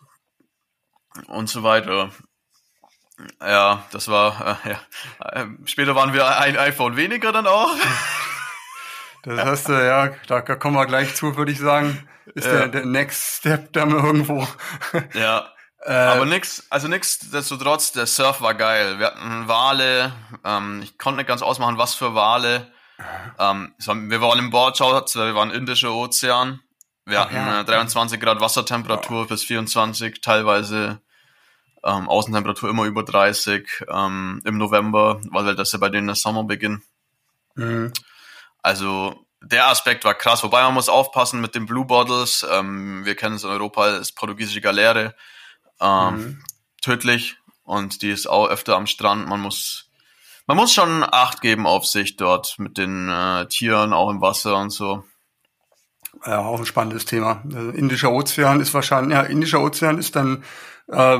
[1.27, 2.11] und so weiter.
[3.39, 5.47] Ja, das war, äh, ja.
[5.65, 7.69] Später waren wir ein iPhone weniger dann auch.
[9.23, 12.07] Das hast du, ja, da kommen wir gleich zu, würde ich sagen.
[12.33, 12.53] Ist ja.
[12.53, 14.47] der, der Next Step dann irgendwo.
[15.13, 15.47] Ja.
[15.83, 18.99] Äh, Aber nix, also nichtsdestotrotz, der Surf war geil.
[18.99, 20.13] Wir hatten Wale,
[20.45, 22.71] ähm, ich konnte nicht ganz ausmachen, was für Wale.
[23.39, 26.59] Ähm, wir waren im Bordschatz, wir waren Indischer Ozean.
[27.05, 27.63] Wir hatten ja.
[27.63, 29.27] 23 Grad Wassertemperatur wow.
[29.27, 31.01] bis 24, teilweise
[31.83, 36.43] ähm, Außentemperatur immer über 30 ähm, im November, weil das ja bei denen der Sommer
[36.43, 36.83] beginnt.
[37.55, 37.91] Mhm.
[38.61, 42.45] Also der Aspekt war krass, wobei man muss aufpassen mit den Blue Bottles.
[42.51, 45.15] Ähm, wir kennen es in Europa als portugiesische Galeere.
[45.79, 46.43] Ähm, mhm.
[46.81, 49.27] Tödlich und die ist auch öfter am Strand.
[49.27, 49.91] Man muss
[50.47, 54.57] man muss schon Acht geben auf sich dort mit den äh, Tieren, auch im Wasser
[54.57, 55.03] und so.
[56.25, 57.41] Ja, auch ein spannendes Thema.
[57.45, 60.43] Also Indischer Ozean ist wahrscheinlich, ja, Indischer Ozean ist dann
[60.91, 61.19] äh,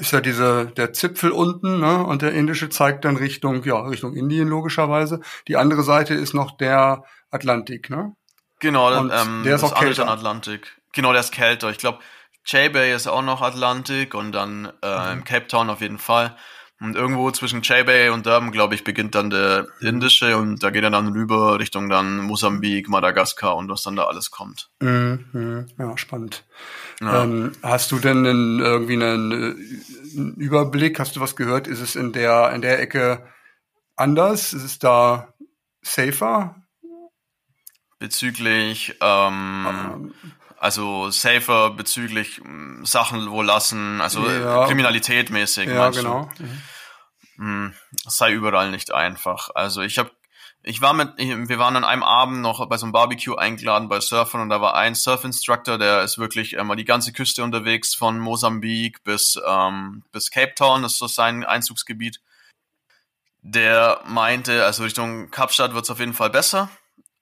[0.00, 2.04] ist ja diese der Zipfel unten, ne?
[2.04, 5.20] Und der indische zeigt dann Richtung, ja, Richtung Indien logischerweise.
[5.48, 8.14] Die andere Seite ist noch der Atlantik, ne?
[8.60, 10.08] Genau, Und ähm, der ist auch kälter.
[10.08, 10.80] Atlantik.
[10.92, 11.70] Genau, der ist kälter.
[11.70, 11.98] Ich glaube,
[12.46, 15.24] J Bay ist auch noch Atlantik und dann äh, mhm.
[15.24, 16.36] Cape Town auf jeden Fall.
[16.84, 20.84] Und irgendwo zwischen J-Bay und Durban, glaube ich, beginnt dann der indische und da geht
[20.84, 24.68] er dann rüber Richtung dann Mosambik, Madagaskar und was dann da alles kommt.
[24.80, 26.44] Mhm, ja, spannend.
[27.00, 27.24] Ja.
[27.24, 31.00] Ähm, hast du denn einen, irgendwie einen, einen, Überblick?
[31.00, 31.68] Hast du was gehört?
[31.68, 33.26] Ist es in der, in der Ecke
[33.96, 34.52] anders?
[34.52, 35.32] Ist es da
[35.80, 36.56] safer?
[37.98, 40.14] Bezüglich, ähm, ähm
[40.58, 44.66] also safer bezüglich mm, Sachen wo lassen, also ja.
[44.66, 45.68] Kriminalität mäßig.
[45.68, 46.30] Ja, genau.
[46.38, 46.62] Mhm.
[47.38, 49.50] Es sei überall nicht einfach.
[49.54, 50.10] Also ich habe
[50.66, 54.00] ich war mit, wir waren an einem Abend noch bei so einem Barbecue eingeladen bei
[54.00, 58.18] Surfern und da war ein Surf-Instructor, der ist wirklich immer die ganze Küste unterwegs von
[58.18, 62.20] Mosambik bis, ähm, bis Cape Town, das ist so sein Einzugsgebiet.
[63.42, 66.70] Der meinte, also Richtung Kapstadt wird es auf jeden Fall besser.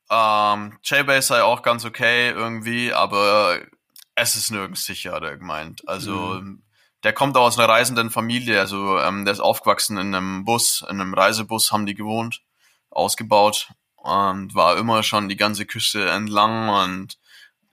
[0.08, 3.58] Ähm, J-Base sei auch ganz okay irgendwie, aber
[4.14, 5.88] es ist nirgends sicher, hat er gemeint.
[5.88, 6.62] Also mhm.
[7.02, 11.00] Der kommt aus einer reisenden Familie, also ähm, der ist aufgewachsen in einem Bus, in
[11.00, 12.42] einem Reisebus haben die gewohnt,
[12.90, 17.18] ausgebaut und war immer schon die ganze Küste entlang und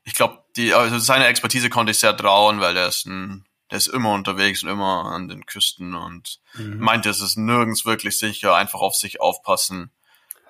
[0.04, 3.78] ich glaube, die, also seine Expertise konnte ich sehr trauen, weil der ist ein, der
[3.78, 6.80] ist immer unterwegs und immer an den Küsten und mhm.
[6.80, 9.92] meinte, es ist nirgends wirklich sicher, einfach auf sich aufpassen.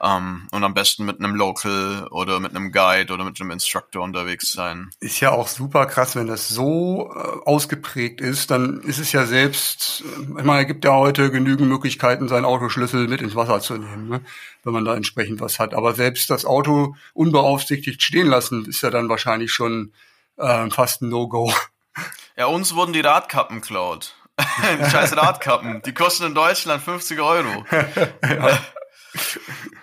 [0.02, 4.02] Um, und am besten mit einem Local oder mit einem Guide oder mit einem Instructor
[4.02, 4.92] unterwegs sein.
[5.02, 9.26] Ist ja auch super krass, wenn das so äh, ausgeprägt ist, dann ist es ja
[9.26, 13.60] selbst, äh, ich meine, es gibt ja heute genügend Möglichkeiten, seinen Autoschlüssel mit ins Wasser
[13.60, 14.22] zu nehmen, ne?
[14.64, 15.74] wenn man da entsprechend was hat.
[15.74, 19.92] Aber selbst das Auto unbeaufsichtigt stehen lassen, ist ja dann wahrscheinlich schon
[20.38, 21.54] äh, fast ein No-Go.
[22.38, 24.16] Ja, uns wurden die Radkappen klaut.
[24.38, 25.82] die scheiß Radkappen.
[25.82, 27.66] Die kosten in Deutschland 50 Euro.
[28.24, 28.60] ja.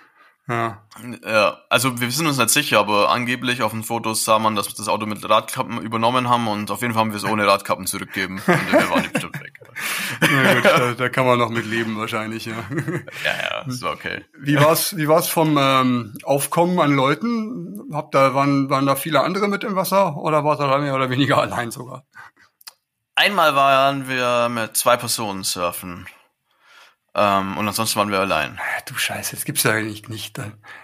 [0.49, 0.81] Ja.
[1.25, 4.69] ja, also wir sind uns nicht sicher, aber angeblich auf den Fotos sah man, dass
[4.69, 7.45] wir das Auto mit Radkappen übernommen haben und auf jeden Fall haben wir es ohne
[7.45, 8.41] Radkappen zurückgeben.
[8.47, 9.59] Und wir waren bestimmt weg.
[10.21, 12.55] Ja, gut, da, da, kann man noch mit leben wahrscheinlich, ja.
[13.25, 14.23] Ja, ja, ist okay.
[14.39, 17.81] Wie war's, wie war's vom ähm, Aufkommen an Leuten?
[17.91, 21.09] Habt da, waren, waren da viele andere mit im Wasser oder war da mehr oder
[21.09, 22.05] weniger allein sogar?
[23.15, 26.07] Einmal waren wir mit zwei Personen surfen.
[27.19, 28.59] Ähm, und ansonsten waren wir allein.
[28.85, 30.37] Du Scheiße, das gibt's ja eigentlich nicht.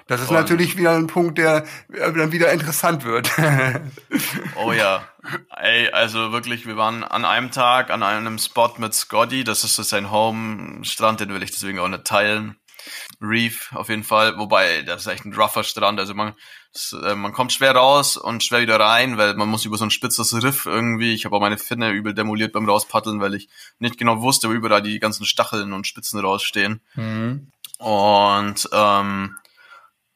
[0.08, 3.30] Das ist und natürlich wieder ein Punkt, der dann wieder interessant wird.
[4.56, 5.08] oh ja.
[5.56, 9.44] Ey, also wirklich, wir waren an einem Tag an einem Spot mit Scotty.
[9.44, 12.58] Das ist so sein Home-Strand, den will ich deswegen auch nicht teilen.
[13.22, 16.00] Reef auf jeden Fall, wobei das ist echt ein rougher Strand.
[16.00, 16.34] Also man
[16.74, 19.86] es, äh, man kommt schwer raus und schwer wieder rein, weil man muss über so
[19.86, 21.14] ein spitzes Riff irgendwie.
[21.14, 24.54] Ich habe auch meine Finne übel demoliert beim Rauspaddeln, weil ich nicht genau wusste, wo
[24.54, 26.82] überall die ganzen Stacheln und Spitzen rausstehen.
[26.96, 27.52] Mhm.
[27.78, 29.38] Und ähm,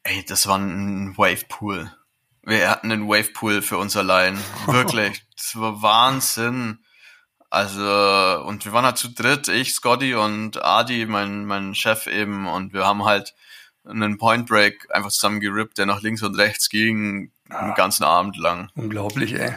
[0.02, 1.92] ey, das war ein Wavepool.
[2.42, 4.38] Wir hatten einen Wavepool für uns allein.
[4.66, 5.24] Wirklich.
[5.36, 6.78] das war Wahnsinn.
[7.50, 12.46] Also, und wir waren halt zu dritt, ich, Scotty und Adi, mein, mein Chef eben,
[12.46, 13.34] und wir haben halt
[13.88, 18.04] einen Point Break einfach zusammen gerippt, der nach links und rechts ging, ah, den ganzen
[18.04, 18.70] Abend lang.
[18.74, 19.54] Unglaublich, ey.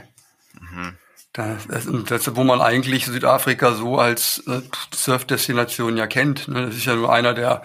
[0.60, 0.98] Mhm.
[1.34, 1.68] Das,
[2.08, 4.62] das, wo man eigentlich Südafrika so als äh,
[4.94, 6.50] Surfdestination ja kennt.
[6.50, 6.66] Ne?
[6.66, 7.62] Das ist ja nur einer der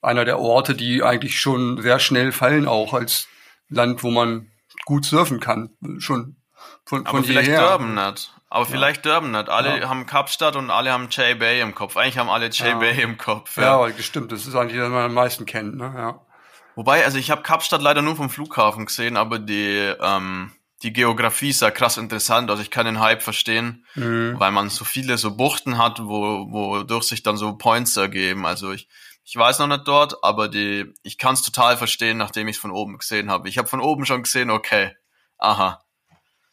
[0.00, 3.28] einer der Orte, die eigentlich schon sehr schnell fallen, auch als
[3.68, 4.50] Land, wo man
[4.86, 5.70] gut surfen kann.
[5.98, 6.36] Schon
[6.84, 7.50] von, von Aber vielleicht.
[7.50, 8.32] Durban nicht.
[8.50, 8.70] Aber ja.
[8.70, 9.48] vielleicht Durban nicht.
[9.48, 9.88] Alle ja.
[9.88, 11.96] haben Kapstadt und alle haben J Bay im Kopf.
[11.96, 12.78] Eigentlich haben alle J ja.
[12.78, 13.56] Bay im Kopf.
[13.56, 14.32] Ja, ja stimmt.
[14.32, 15.76] Das ist eigentlich, das man am meisten kennt.
[15.76, 15.92] Ne?
[15.96, 16.20] Ja.
[16.74, 21.50] Wobei, also ich habe Kapstadt leider nur vom Flughafen gesehen, aber die ähm, die Geografie
[21.50, 22.50] ist ja krass interessant.
[22.50, 24.36] Also ich kann den Hype verstehen, mhm.
[24.38, 28.46] weil man so viele so Buchten hat, wo wodurch sich dann so Points ergeben.
[28.46, 28.88] Also ich
[29.24, 32.62] ich weiß noch nicht dort, aber die ich kann es total verstehen, nachdem ich es
[32.62, 33.48] von oben gesehen habe.
[33.48, 34.96] Ich habe von oben schon gesehen, okay,
[35.36, 35.82] aha,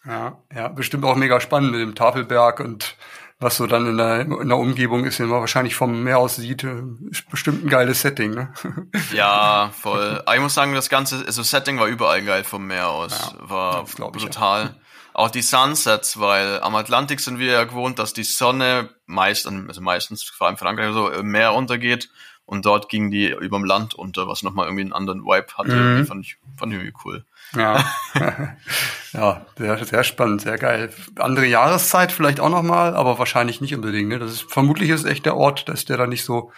[0.08, 2.96] ja, ja, bestimmt auch mega spannend mit dem Tafelberg und
[3.40, 6.38] was so dann in der, in der Umgebung ist, wenn man wahrscheinlich vom Meer aus
[6.38, 8.54] sieht, äh, ist bestimmt ein geiles Setting, ne?
[9.14, 10.22] Ja, voll.
[10.26, 13.34] Aber ich muss sagen, das ganze, also Setting war überall geil vom Meer aus.
[13.38, 14.64] Ja, war brutal.
[14.64, 14.76] Ja.
[15.14, 19.82] Auch die Sunsets, weil am Atlantik sind wir ja gewohnt, dass die Sonne meist, also
[19.82, 22.10] meistens, vor allem Frankreich, so im Meer untergeht
[22.46, 25.76] und dort ging die überm Land unter, was nochmal irgendwie einen anderen Vibe hatte.
[25.76, 26.06] Mhm.
[26.06, 27.26] Fand ich, fand ich irgendwie cool.
[27.56, 27.86] Ja,
[29.14, 30.92] ja sehr, sehr spannend, sehr geil.
[31.18, 34.10] Andere Jahreszeit vielleicht auch nochmal, aber wahrscheinlich nicht unbedingt.
[34.10, 34.20] Ne?
[34.20, 36.52] Das ist, vermutlich ist echt der Ort, dass der da nicht so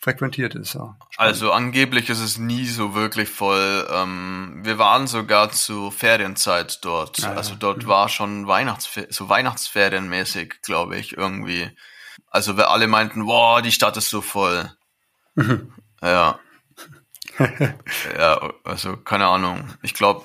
[0.00, 0.74] frequentiert ist.
[0.74, 0.96] Ja.
[1.16, 3.86] Also angeblich ist es nie so wirklich voll.
[3.92, 7.18] Ähm, wir waren sogar zu Ferienzeit dort.
[7.18, 7.88] Ja, also dort ja.
[7.88, 11.70] war schon Weihnachtsfer so Weihnachtsferienmäßig, glaube ich, irgendwie.
[12.30, 14.70] Also wir alle meinten, boah, die Stadt ist so voll.
[15.38, 15.72] Mhm.
[16.02, 16.38] Ja.
[18.18, 19.68] ja, also keine Ahnung.
[19.82, 20.24] Ich glaube,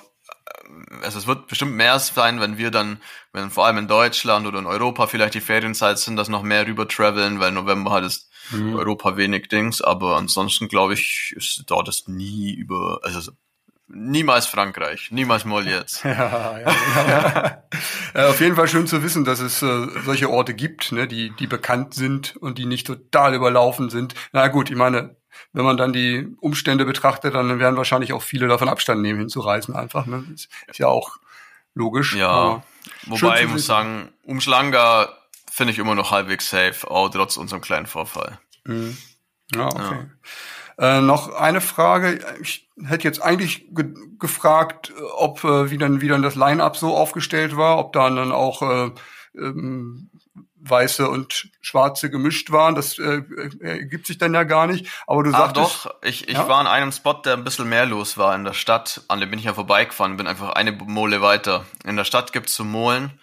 [1.04, 2.99] also es wird bestimmt mehr sein, wenn wir dann,
[3.32, 6.65] wenn vor allem in Deutschland oder in Europa vielleicht die Ferienzeit sind, dass noch mehr
[6.65, 8.76] rüber traveln, weil November halt ist mhm.
[8.76, 13.32] Europa wenig Dings, aber ansonsten glaube ich, ist dort ist nie über, also
[13.87, 16.03] niemals Frankreich, niemals mal jetzt.
[16.03, 17.63] ja, ja,
[18.15, 18.27] ja.
[18.27, 21.47] auf jeden Fall schön zu wissen, dass es äh, solche Orte gibt, ne, die, die
[21.47, 24.15] bekannt sind und die nicht total überlaufen sind.
[24.31, 25.15] Na gut, ich meine,
[25.51, 29.75] wenn man dann die Umstände betrachtet, dann werden wahrscheinlich auch viele davon Abstand nehmen, hinzureisen
[29.75, 30.05] einfach.
[30.05, 30.23] Ne?
[30.31, 31.17] Das ist ja auch
[31.73, 32.15] logisch.
[32.15, 32.63] Ja,
[33.05, 35.09] wobei ich muss sagen, Umschlanga
[35.51, 38.39] finde ich immer noch halbwegs safe, auch trotz unserem kleinen Vorfall.
[38.65, 38.97] Mhm.
[39.53, 39.81] Ja, okay.
[39.81, 40.05] Ja.
[40.77, 42.19] Äh, noch eine Frage.
[42.41, 46.95] Ich hätte jetzt eigentlich ge gefragt, ob äh, wie dann wie dann das Line-up so
[46.95, 48.91] aufgestellt war, ob da dann auch äh,
[49.38, 50.09] ähm,
[50.65, 52.75] Weiße und Schwarze gemischt waren.
[52.75, 53.21] Das äh,
[53.59, 54.88] ergibt sich dann ja gar nicht.
[55.07, 55.86] Aber du ah, sagtest...
[55.86, 56.47] doch, ich, ich ja?
[56.47, 59.01] war an einem Spot, der ein bisschen mehr los war in der Stadt.
[59.09, 61.65] An dem bin ich ja vorbeigefahren, bin einfach eine Mole weiter.
[61.83, 63.19] In der Stadt gibt's so Molen.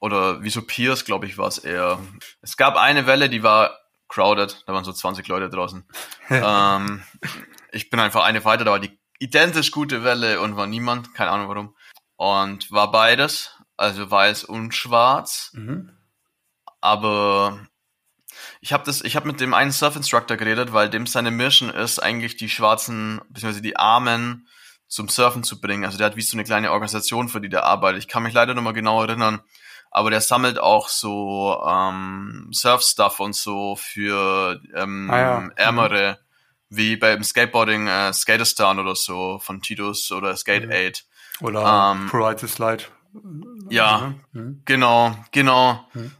[0.00, 1.98] Oder wie so Piers, glaube ich, war es eher.
[2.40, 3.76] Es gab eine Welle, die war
[4.08, 4.64] crowded.
[4.66, 5.84] Da waren so 20 Leute draußen.
[6.30, 7.02] ähm,
[7.72, 11.14] ich bin einfach eine weiter, da war die identisch gute Welle und war niemand.
[11.14, 11.76] Keine Ahnung warum.
[12.16, 13.54] Und war beides.
[13.76, 15.50] Also weiß und schwarz.
[15.54, 15.98] Mhm
[16.80, 17.66] aber
[18.60, 21.70] ich habe das, ich habe mit dem einen Surf Instructor geredet, weil dem seine Mission
[21.70, 23.60] ist, eigentlich die Schwarzen bzw.
[23.60, 24.48] die Armen
[24.86, 25.84] zum Surfen zu bringen.
[25.84, 28.02] Also der hat wie so eine kleine Organisation, für die der arbeitet.
[28.02, 29.40] Ich kann mich leider noch mal genau erinnern,
[29.90, 35.48] aber der sammelt auch so ähm, Surf-Stuff und so für ähm, ah, ja.
[35.56, 36.18] Ärmere,
[36.68, 36.76] mhm.
[36.76, 40.72] wie beim Skateboarding äh, Skaterstan oder so von Titus oder Skate mhm.
[40.72, 41.04] Aid.
[41.40, 42.84] Oder ähm, Provide the Slide.
[43.70, 44.62] Ja, mhm.
[44.64, 45.88] genau, genau.
[45.94, 46.12] Mhm.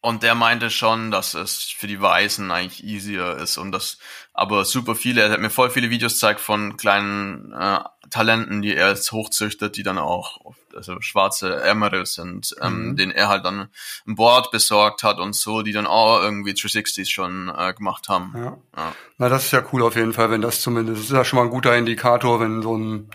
[0.00, 3.98] Und der meinte schon, dass es für die Weißen eigentlich easier ist und das,
[4.36, 7.78] aber super viele, er hat mir voll viele Videos gezeigt von kleinen äh,
[8.10, 12.96] Talenten, die er jetzt hochzüchtet, die dann auch, also schwarze Emeralds sind, ähm, mhm.
[12.96, 13.68] den er halt dann
[14.06, 18.34] ein Board besorgt hat und so, die dann auch irgendwie 360s schon äh, gemacht haben.
[18.36, 18.58] Ja.
[18.76, 18.92] ja.
[19.16, 21.38] Na, das ist ja cool auf jeden Fall, wenn das zumindest, das ist ja schon
[21.38, 23.10] mal ein guter Indikator, wenn so ein,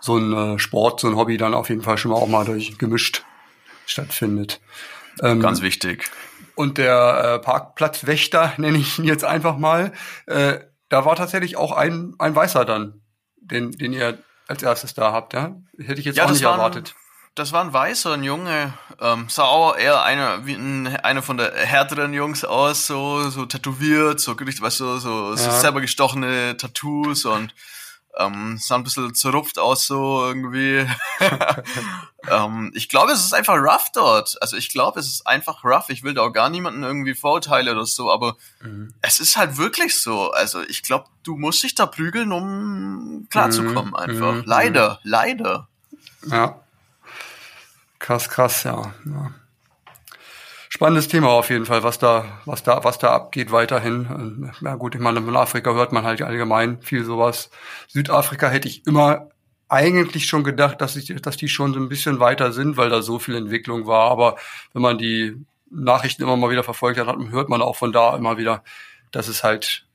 [0.00, 2.44] so ein äh, Sport, so ein Hobby dann auf jeden Fall schon mal auch mal
[2.44, 3.22] durch gemischt
[3.86, 4.60] stattfindet.
[5.22, 6.10] Ähm, Ganz wichtig.
[6.56, 9.92] Und der äh, Parkplatzwächter, nenne ich ihn jetzt einfach mal,
[10.26, 13.02] äh, da war tatsächlich auch ein, ein Weißer dann,
[13.36, 15.56] den, den ihr als erstes da habt, ja?
[15.78, 16.94] Hätte ich jetzt ja, auch nicht erwartet.
[17.34, 21.36] Das war ein Weißer, ein Junge, ähm, sah auch eher einer wie ein, einer von
[21.36, 25.50] der härteren Jungs aus, so, so tätowiert, so weißt du, so, so ja.
[25.50, 27.54] selber gestochene Tattoos und
[28.18, 30.86] ähm, sah ein bisschen zerrupft aus so irgendwie.
[32.30, 34.36] ähm, ich glaube, es ist einfach rough dort.
[34.40, 35.88] Also ich glaube, es ist einfach rough.
[35.88, 38.94] Ich will da auch gar niemanden irgendwie Vorteile oder so, aber mhm.
[39.02, 40.30] es ist halt wirklich so.
[40.32, 43.96] Also ich glaube, du musst dich da prügeln, um klarzukommen mhm.
[43.96, 44.34] einfach.
[44.34, 44.42] Mhm.
[44.46, 45.68] Leider, leider.
[46.26, 46.60] Ja.
[47.98, 48.94] Krass, krass, ja.
[49.04, 49.30] ja
[50.76, 54.52] spannendes Thema auf jeden Fall, was da, was da, was da abgeht weiterhin.
[54.60, 57.48] Na gut, ich meine, in Afrika hört man halt allgemein viel sowas.
[57.88, 59.30] Südafrika hätte ich immer
[59.70, 63.00] eigentlich schon gedacht, dass, ich, dass die schon so ein bisschen weiter sind, weil da
[63.00, 64.10] so viel Entwicklung war.
[64.10, 64.36] Aber
[64.74, 68.36] wenn man die Nachrichten immer mal wieder verfolgt hat, hört man auch von da immer
[68.36, 68.62] wieder,
[69.12, 69.86] dass es halt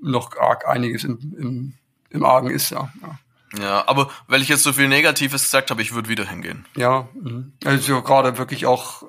[0.00, 1.74] noch arg einiges im, im,
[2.10, 2.92] im Argen ist, ja.
[3.02, 3.18] ja.
[3.60, 6.66] Ja, aber weil ich jetzt so viel Negatives gesagt habe, ich würde wieder hingehen.
[6.76, 7.52] Ja, mhm.
[7.64, 9.02] also gerade wirklich auch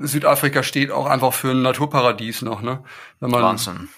[0.00, 2.82] Südafrika steht auch einfach für ein Naturparadies noch, ne?
[3.20, 3.88] Wenn man, Wahnsinn.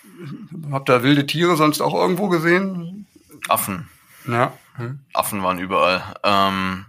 [0.71, 3.07] Habt ihr wilde Tiere sonst auch irgendwo gesehen?
[3.49, 3.89] Affen.
[4.27, 4.53] Ja.
[4.77, 5.01] Hm.
[5.13, 6.03] Affen waren überall.
[6.23, 6.87] Ähm,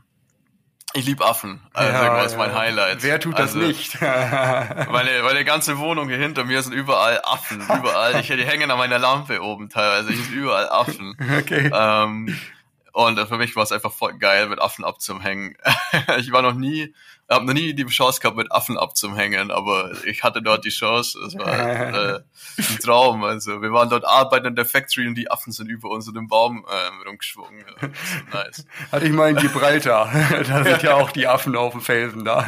[0.93, 1.61] ich liebe Affen.
[1.73, 3.03] Also ja, das ist mein Highlight.
[3.03, 3.99] Wer tut das also, nicht?
[4.01, 7.61] meine, meine ganze Wohnung hier hinter mir sind überall Affen.
[7.61, 8.17] Überall.
[8.21, 10.09] Ich, die hängen an meiner Lampe oben teilweise.
[10.13, 11.17] Hier sind überall Affen.
[11.37, 11.69] Okay.
[11.73, 12.33] Ähm,
[12.93, 15.57] und für mich war es einfach voll geil, mit Affen abzuhängen.
[16.17, 16.93] ich war noch nie
[17.29, 21.19] habe noch nie die Chance gehabt, mit Affen abzuhängen, aber ich hatte dort die Chance.
[21.25, 22.19] Es war äh,
[22.57, 23.23] ein Traum.
[23.23, 26.13] Also wir waren dort arbeiten in der Factory und die Affen sind über uns in
[26.13, 27.65] den Baum äh, rumgeschwungen.
[27.81, 27.87] So
[28.37, 28.65] nice.
[28.91, 30.11] Hatte ich mal in Gibraltar.
[30.47, 32.45] da sind ja auch die Affen auf dem Felsen da.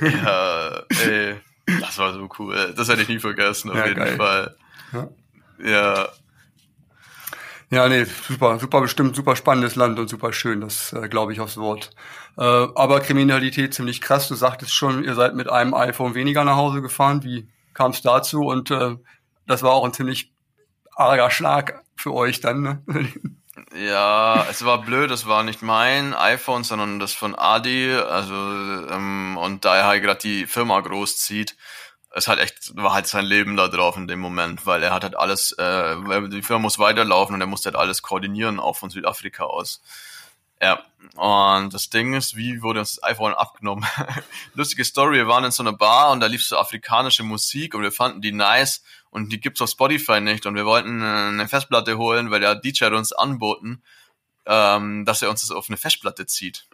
[0.00, 1.36] ja, ey,
[1.80, 2.72] das war so cool.
[2.76, 4.16] Das hätte ich nie vergessen, auf ja, jeden geil.
[4.16, 4.56] Fall.
[4.92, 5.08] Ja.
[5.64, 6.08] ja.
[7.70, 11.40] Ja, nee, super, super bestimmt, super spannendes Land und super schön, das äh, glaube ich
[11.40, 11.90] aufs Wort.
[12.38, 14.28] Äh, aber Kriminalität ziemlich krass.
[14.28, 17.24] Du sagtest schon, ihr seid mit einem iPhone weniger nach Hause gefahren.
[17.24, 18.42] Wie kam es dazu?
[18.46, 18.96] Und äh,
[19.46, 20.32] das war auch ein ziemlich
[20.94, 22.82] arger Schlag für euch dann, ne?
[23.74, 29.38] Ja, es war blöd, es war nicht mein iPhone, sondern das von Adi, also ähm,
[29.38, 31.56] und da er halt gerade die Firma großzieht,
[32.16, 35.04] es hat echt, war halt sein Leben da drauf in dem Moment, weil er hat
[35.04, 35.96] halt alles, äh,
[36.28, 39.82] die Firma muss weiterlaufen und er musste halt alles koordinieren, auch von Südafrika aus.
[40.62, 40.82] Ja,
[41.16, 43.86] und das Ding ist, wie wurde uns das iPhone abgenommen?
[44.54, 47.82] Lustige Story, wir waren in so einer Bar und da lief so afrikanische Musik und
[47.82, 51.48] wir fanden die nice und die gibt's auf Spotify nicht und wir wollten äh, eine
[51.48, 53.82] Festplatte holen, weil der DJ hat uns anboten,
[54.46, 56.66] ähm, dass er uns das auf eine Festplatte zieht.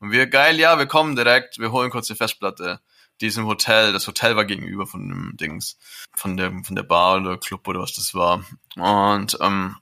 [0.00, 2.80] Und wir, geil, ja, wir kommen direkt, wir holen kurz eine Festplatte.
[3.20, 5.76] Die ist im Hotel, das Hotel war gegenüber von dem Dings,
[6.14, 8.44] von dem, von der Bar oder Club oder was das war.
[8.76, 9.76] Und ähm,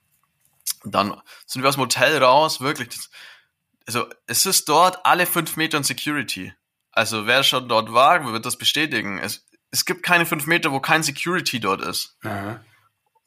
[0.85, 3.11] dann sind wir aus dem Hotel raus, wirklich, das,
[3.87, 6.53] also es ist dort alle fünf Meter Security.
[6.93, 9.19] Also wer schon dort war, wird das bestätigen.
[9.19, 12.17] Es, es gibt keine fünf Meter, wo kein Security dort ist.
[12.23, 12.61] Aha.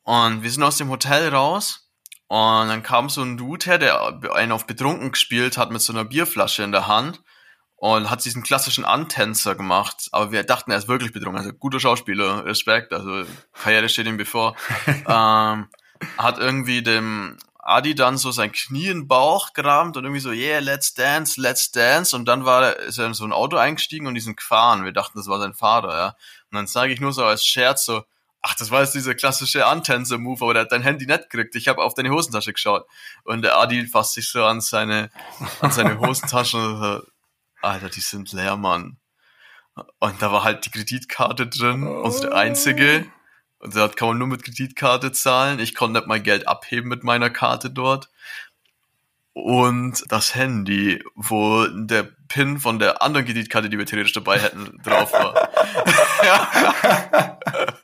[0.04, 1.90] Und wir sind aus dem Hotel raus
[2.28, 5.94] und dann kam so ein Dude her, der einen auf betrunken gespielt hat mit so
[5.94, 7.22] einer Bierflasche in der Hand
[7.80, 10.10] und hat diesen klassischen Antänzer gemacht.
[10.12, 11.40] Aber wir dachten, er ist wirklich betrunken.
[11.40, 13.24] Also guter Schauspieler, Respekt, also
[13.54, 14.56] Karriere steht ihm bevor.
[14.88, 15.70] ähm,
[16.18, 20.32] hat irgendwie dem Adi dann so sein Knie in den Bauch gerammt und irgendwie so,
[20.32, 22.16] yeah, let's dance, let's dance.
[22.16, 24.84] Und dann war er, ist er in so ein Auto eingestiegen und die sind gefahren.
[24.84, 26.08] Wir dachten, das war sein Vater, ja.
[26.52, 28.04] Und dann sage ich nur so als Scherz so,
[28.42, 31.56] ach, das war jetzt dieser klassische Antänzer-Move, aber der hat dein Handy nicht gekriegt.
[31.56, 32.86] Ich habe auf deine Hosentasche geschaut.
[33.24, 35.12] Und der Adi fasst sich so an seine,
[35.62, 37.02] an seine Hosentasche und so,
[37.62, 38.98] Alter, die sind leer, Mann.
[40.00, 43.06] Und da war halt die Kreditkarte drin, unsere einzige.
[43.60, 45.60] Und dort kann man nur mit Kreditkarte zahlen.
[45.60, 48.10] Ich konnte nicht mal Geld abheben mit meiner Karte dort.
[49.34, 54.82] Und das Handy, wo der PIN von der anderen Kreditkarte, die wir theoretisch dabei hätten,
[54.84, 55.50] drauf war.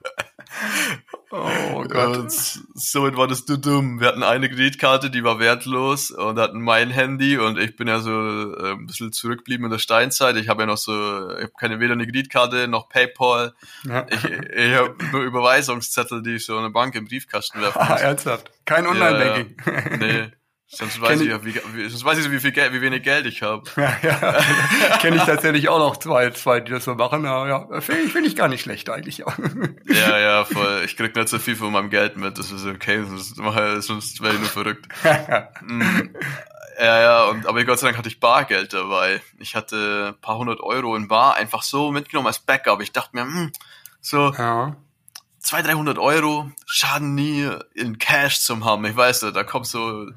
[1.37, 2.31] Oh Gott.
[2.31, 3.99] Somit war das dumm.
[3.99, 7.99] Wir hatten eine Kreditkarte, die war wertlos und hatten mein Handy und ich bin ja
[7.99, 10.37] so äh, ein bisschen zurückgeblieben in der Steinzeit.
[10.37, 10.93] Ich habe ja noch so,
[11.31, 13.53] ich habe keine weder eine Kreditkarte noch PayPal.
[13.83, 14.05] Ja.
[14.09, 17.89] Ich, ich habe nur Überweisungszettel, die ich so in der Bank im Briefkasten werfen muss.
[17.89, 18.51] Ah, ernsthaft?
[18.65, 19.57] Kein Online-Banking?
[19.65, 20.31] Ja, nee.
[20.67, 23.43] Sonst weiß, ich, wie, wie, sonst weiß ich, wie, viel Geld, wie wenig Geld ich
[23.43, 23.63] habe.
[23.77, 24.41] Ja, ja.
[24.99, 27.23] Kenne ich tatsächlich auch noch zwei, zwei, die das so machen.
[27.23, 27.81] Ja, ja.
[27.81, 29.19] finde ich, find ich gar nicht schlecht eigentlich.
[29.85, 30.81] ja, ja, voll.
[30.83, 32.39] Ich krieg nicht so viel von meinem Geld mit.
[32.39, 33.35] Das ist okay, sonst,
[33.85, 34.87] sonst wäre ich nur verrückt.
[35.61, 36.09] mm.
[36.79, 39.21] Ja, ja, und, aber Gott sei Dank hatte ich Bargeld dabei.
[39.37, 42.81] Ich hatte ein paar hundert Euro in Bar einfach so mitgenommen als Backup.
[42.81, 43.51] Ich dachte mir, hm,
[44.01, 44.75] so, ja.
[45.39, 48.83] 200, 300 Euro, schaden nie in Cash zum haben.
[48.85, 50.07] Ich weiß, da kommt so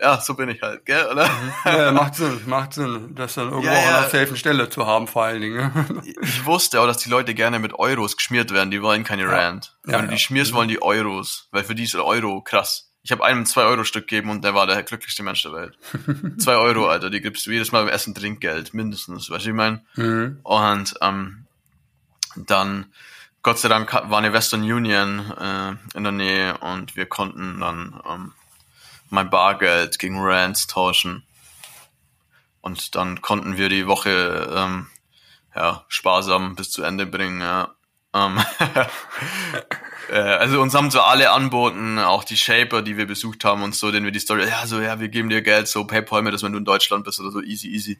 [0.00, 1.28] ja, so bin ich halt, gell, oder?
[1.28, 1.52] Mhm.
[1.64, 3.80] Ja, macht Sinn, macht Sinn, das dann irgendwo ja, ja.
[3.80, 6.02] an einer safen Stelle zu haben, vor allen Dingen.
[6.20, 9.28] Ich wusste auch, dass die Leute gerne mit Euros geschmiert werden, die wollen keine ja.
[9.28, 9.76] Rand.
[9.84, 12.92] Wenn ja, du die schmierst, wollen die Euros, weil für die ist Euro krass.
[13.04, 15.78] Ich habe einem zwei Euro Stück gegeben und der war der glücklichste Mensch der Welt.
[16.38, 19.56] zwei Euro, Alter, die gibst du jedes Mal beim Essen Trinkgeld, mindestens, weißt du, ich
[19.56, 19.84] meine?
[19.96, 20.38] Mhm.
[20.44, 21.46] Und ähm,
[22.36, 22.86] dann,
[23.42, 28.00] Gott sei Dank war eine Western Union äh, in der Nähe und wir konnten dann
[28.08, 28.32] ähm,
[29.12, 31.24] mein Bargeld gegen Rands tauschen.
[32.62, 34.86] Und dann konnten wir die Woche ähm,
[35.54, 37.40] ja, sparsam bis zu Ende bringen.
[37.40, 37.74] Ja.
[38.14, 38.40] Ähm,
[40.10, 43.74] äh, also uns haben so alle anboten, auch die Shaper, die wir besucht haben und
[43.74, 46.30] so, denen wir die Story, ja, so, ja, wir geben dir Geld, so Paypal mir
[46.30, 47.98] das, wenn du in Deutschland bist oder so, easy, easy.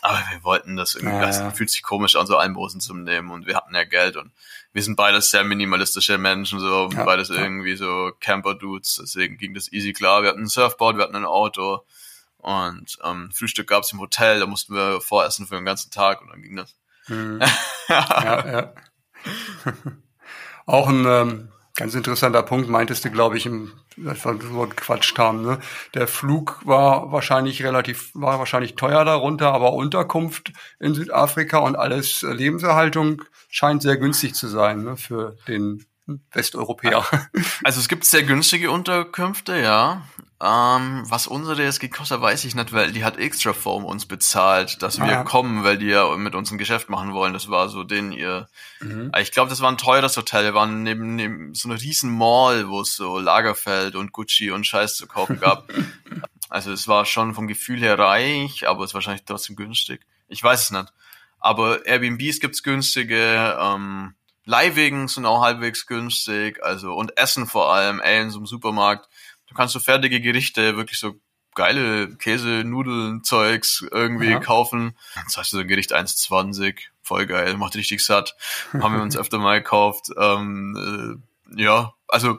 [0.00, 1.50] Aber wir wollten das irgendwie, ja, ja.
[1.50, 4.32] fühlt sich komisch an, so Almosen zu nehmen und wir hatten ja Geld und
[4.72, 7.36] wir sind beides sehr minimalistische Menschen, so ja, beides ja.
[7.36, 10.22] irgendwie so Camper-Dudes, deswegen ging das easy klar.
[10.22, 11.84] Wir hatten ein Surfboard, wir hatten ein Auto
[12.38, 16.30] und ähm, Frühstück gab's im Hotel, da mussten wir voressen für den ganzen Tag und
[16.30, 16.74] dann ging das.
[17.08, 17.40] Mhm.
[17.88, 18.74] ja, ja.
[20.66, 25.42] Auch ein ähm, ganz interessanter Punkt, meintest du, glaube ich, im das war gequatscht haben.
[25.42, 25.58] Ne?
[25.94, 32.22] Der Flug war wahrscheinlich relativ, war wahrscheinlich teuer darunter, aber Unterkunft in Südafrika und alles
[32.22, 37.04] äh, Lebenserhaltung scheint sehr günstig zu sein ne, für den Westeuropäer.
[37.64, 40.02] Also es gibt sehr günstige Unterkünfte, ja.
[40.44, 44.06] Ähm, was unsere jetzt gekostet hat, weiß ich nicht, weil die hat extra Form uns
[44.06, 45.22] bezahlt, dass wir ja.
[45.22, 47.32] kommen, weil die ja mit uns ein Geschäft machen wollen.
[47.32, 48.48] Das war so den ihr.
[48.80, 49.12] Mhm.
[49.20, 50.42] Ich glaube, das war ein teures Hotel.
[50.42, 54.66] Wir waren neben, neben so einer riesen Mall, wo es so Lagerfeld und Gucci und
[54.66, 55.68] Scheiß zu kaufen gab.
[56.48, 60.00] also es war schon vom Gefühl her reich, aber es ist wahrscheinlich trotzdem günstig.
[60.26, 60.92] Ich weiß es nicht.
[61.38, 64.14] Aber Airbnbs gibt's günstige, ähm,
[64.44, 69.08] Leihwegen sind auch halbwegs günstig, also und Essen vor allem, ey, in so einem Supermarkt.
[69.46, 71.20] Du kannst so fertige Gerichte, wirklich so
[71.54, 74.40] geile Käse, Nudeln, Zeugs irgendwie ja.
[74.40, 74.96] kaufen.
[75.28, 78.34] Zahlst du so ein Gericht 1,20, voll geil, macht richtig satt.
[78.72, 80.08] Haben wir uns öfter mal gekauft.
[80.18, 81.20] Ähm,
[81.56, 82.38] äh, ja, also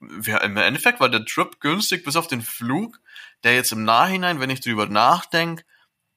[0.00, 3.00] wir, im Endeffekt war der Trip günstig bis auf den Flug,
[3.44, 5.64] der jetzt im Nachhinein, wenn ich drüber nachdenke,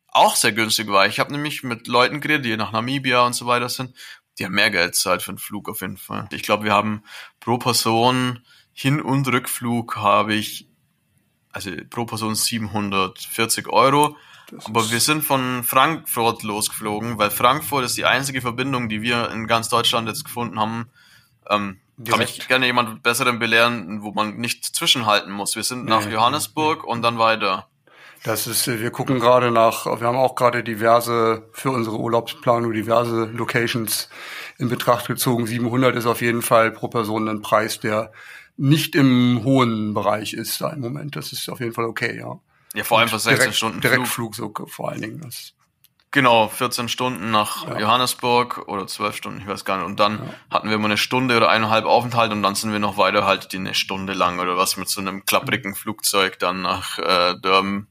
[0.07, 1.07] auch sehr günstig war.
[1.07, 3.95] Ich habe nämlich mit Leuten geredet, die nach Namibia und so weiter sind,
[4.39, 6.27] die haben mehr Geld zahlt für einen Flug auf jeden Fall.
[6.31, 7.03] Ich glaube, wir haben
[7.39, 8.39] pro Person
[8.73, 10.67] Hin- und Rückflug habe ich
[11.51, 14.15] also pro Person 740 Euro.
[14.49, 19.29] Das Aber wir sind von Frankfurt losgeflogen, weil Frankfurt ist die einzige Verbindung, die wir
[19.31, 20.89] in ganz Deutschland jetzt gefunden haben.
[21.49, 21.79] Ähm,
[22.09, 25.55] kann mich gerne jemand Besseren belehren, wo man nicht zwischenhalten muss.
[25.55, 27.67] Wir sind nach Johannesburg und dann weiter.
[28.23, 33.25] Das ist, wir gucken gerade nach, wir haben auch gerade diverse, für unsere Urlaubsplanung diverse
[33.25, 34.09] Locations
[34.59, 35.47] in Betracht gezogen.
[35.47, 38.11] 700 ist auf jeden Fall pro Person ein Preis, der
[38.57, 41.15] nicht im hohen Bereich ist da im Moment.
[41.15, 42.39] Das ist auf jeden Fall okay, ja.
[42.75, 45.21] Ja, vor allem für 16 direkt, Stunden Direktflug so vor allen Dingen.
[45.21, 45.53] Das
[46.13, 47.79] Genau, 14 Stunden nach ja.
[47.79, 49.85] Johannesburg oder 12 Stunden, ich weiß gar nicht.
[49.85, 50.33] Und dann ja.
[50.51, 53.53] hatten wir immer eine Stunde oder eineinhalb Aufenthalt und dann sind wir noch weiter halt
[53.53, 57.87] die eine Stunde lang oder was mit so einem klapprigen Flugzeug dann nach äh, Durban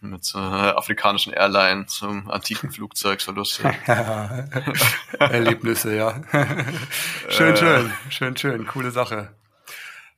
[0.00, 3.66] mit so einer afrikanischen Airline zum antiken Flugzeug, so lustig.
[5.18, 6.22] Erlebnisse, ja.
[7.28, 9.34] schön, äh, schön, schön, schön, coole Sache.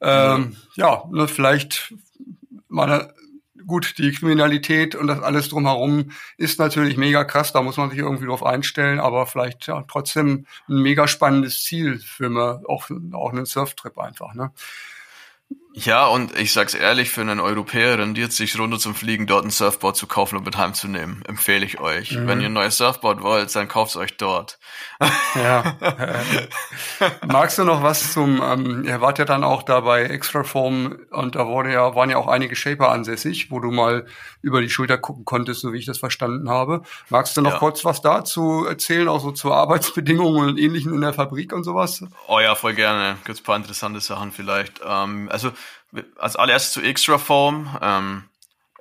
[0.01, 1.95] Ähm, ja, ne, vielleicht
[2.69, 3.13] meine
[3.69, 7.99] gut, die Kriminalität und das alles drumherum ist natürlich mega krass, da muss man sich
[7.99, 13.31] irgendwie drauf einstellen, aber vielleicht ja trotzdem ein mega spannendes Ziel für mir, auch, auch
[13.31, 14.53] einen Surftrip einfach, ne?
[15.85, 19.51] Ja, und ich sag's ehrlich, für einen Europäer rendiert sich runter zum Fliegen, dort ein
[19.51, 21.23] Surfboard zu kaufen und mit heimzunehmen.
[21.25, 22.13] Empfehle ich euch.
[22.13, 22.27] Mhm.
[22.27, 24.59] Wenn ihr ein neues Surfboard wollt, dann kauft euch dort.
[25.37, 25.77] Ja.
[27.27, 31.37] Magst du noch was zum, ähm, ihr wart ja dann auch da bei Extraform und
[31.37, 34.07] da wurde ja, waren ja auch einige Shaper ansässig, wo du mal
[34.43, 36.83] über die Schulter gucken konntest, so wie ich das verstanden habe.
[37.09, 37.59] Magst du noch ja.
[37.59, 42.03] kurz was dazu erzählen, auch so zu Arbeitsbedingungen und Ähnlichem in der Fabrik und sowas?
[42.27, 43.17] Oh ja, voll gerne.
[43.25, 44.81] Gibt's ein paar interessante Sachen vielleicht.
[44.85, 45.53] Ähm, also
[46.17, 47.79] als allererstes zu Extra Form.
[47.81, 48.29] Ähm,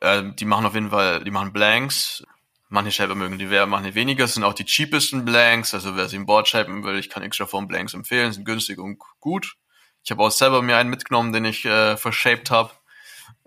[0.01, 2.23] äh, die machen auf jeden Fall, die machen Blanks.
[2.69, 4.25] Manche Shaper mögen die mehr, manche weniger.
[4.25, 5.73] Das sind auch die cheapesten Blanks.
[5.73, 8.33] Also wer sie im Board shapen will, ich kann Extra Form Blanks empfehlen.
[8.33, 9.55] Sind günstig und gut.
[10.03, 12.71] Ich habe auch selber mir einen mitgenommen, den ich äh, verschaped habe.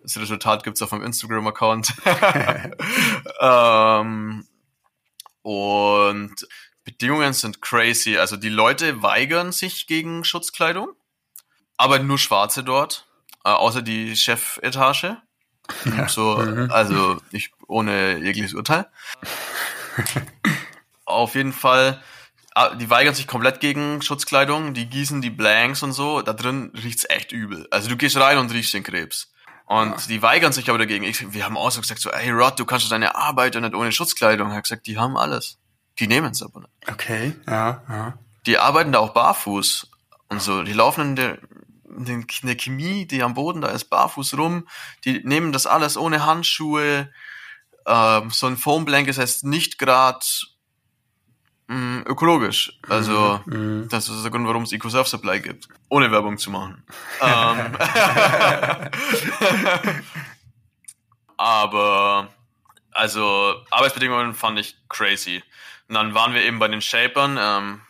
[0.03, 1.95] Das Resultat gibt's auf meinem Instagram-Account.
[3.41, 4.47] ähm,
[5.43, 6.35] und
[6.85, 8.17] Bedingungen sind crazy.
[8.17, 10.93] Also die Leute weigern sich gegen Schutzkleidung,
[11.77, 13.10] aber nur Schwarze dort
[13.43, 15.17] außer die Chefetage.
[15.97, 16.09] Ja.
[16.09, 16.71] So, mhm.
[16.71, 18.87] also ich ohne jegliches Urteil.
[21.05, 22.03] Auf jeden Fall,
[22.55, 26.73] ah, die weigern sich komplett gegen Schutzkleidung, die gießen die Blanks und so, da drin
[26.83, 27.67] riecht's echt übel.
[27.71, 29.33] Also du gehst rein und riechst den Krebs.
[29.67, 30.07] Und ja.
[30.09, 31.05] die weigern sich aber dagegen.
[31.05, 33.75] Ich, wir haben auch so gesagt, so, ey Rod, du kannst deine Arbeit ja nicht
[33.75, 34.51] ohne Schutzkleidung.
[34.51, 35.59] Er hat gesagt, die haben alles.
[36.01, 36.91] Die nehmen es aber nicht.
[36.91, 38.19] Okay, ja, ja.
[38.47, 39.89] Die arbeiten da auch barfuß
[40.29, 40.63] und so.
[40.63, 41.39] Die laufen in der,
[42.07, 44.67] in der Chemie, die am Boden da ist, barfuß rum,
[45.05, 47.11] die nehmen das alles ohne Handschuhe.
[47.87, 50.25] Ähm, so ein Foam Blanket heißt nicht gerade
[51.69, 52.79] mm, ökologisch.
[52.89, 53.89] Also mhm, mhm.
[53.89, 55.69] das ist der Grund, warum es Eco Surf Supply gibt.
[55.89, 56.85] Ohne Werbung zu machen.
[57.21, 57.77] ähm,
[61.37, 62.29] aber
[62.93, 65.43] also Arbeitsbedingungen fand ich crazy.
[65.89, 67.39] Und dann waren wir eben bei den Shapern.
[67.41, 67.81] Ähm,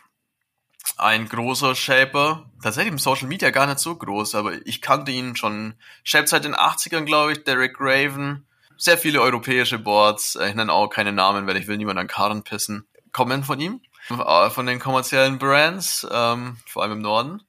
[0.97, 5.35] ein großer Shaper, tatsächlich im Social Media gar nicht so groß, aber ich kannte ihn
[5.35, 8.45] schon, Shape seit den 80ern, glaube ich, Derek Raven,
[8.77, 12.43] sehr viele europäische Boards, ich nenne auch keine Namen, weil ich will niemand an Karren
[12.43, 17.43] pissen, kommen von ihm, äh, von den kommerziellen Brands, ähm, vor allem im Norden.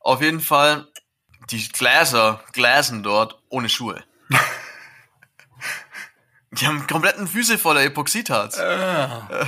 [0.00, 0.88] Auf jeden Fall,
[1.50, 4.02] die Gläser glasen dort ohne Schuhe.
[6.52, 8.58] die haben kompletten Füße voller Epoxidharz.
[8.58, 9.46] Äh.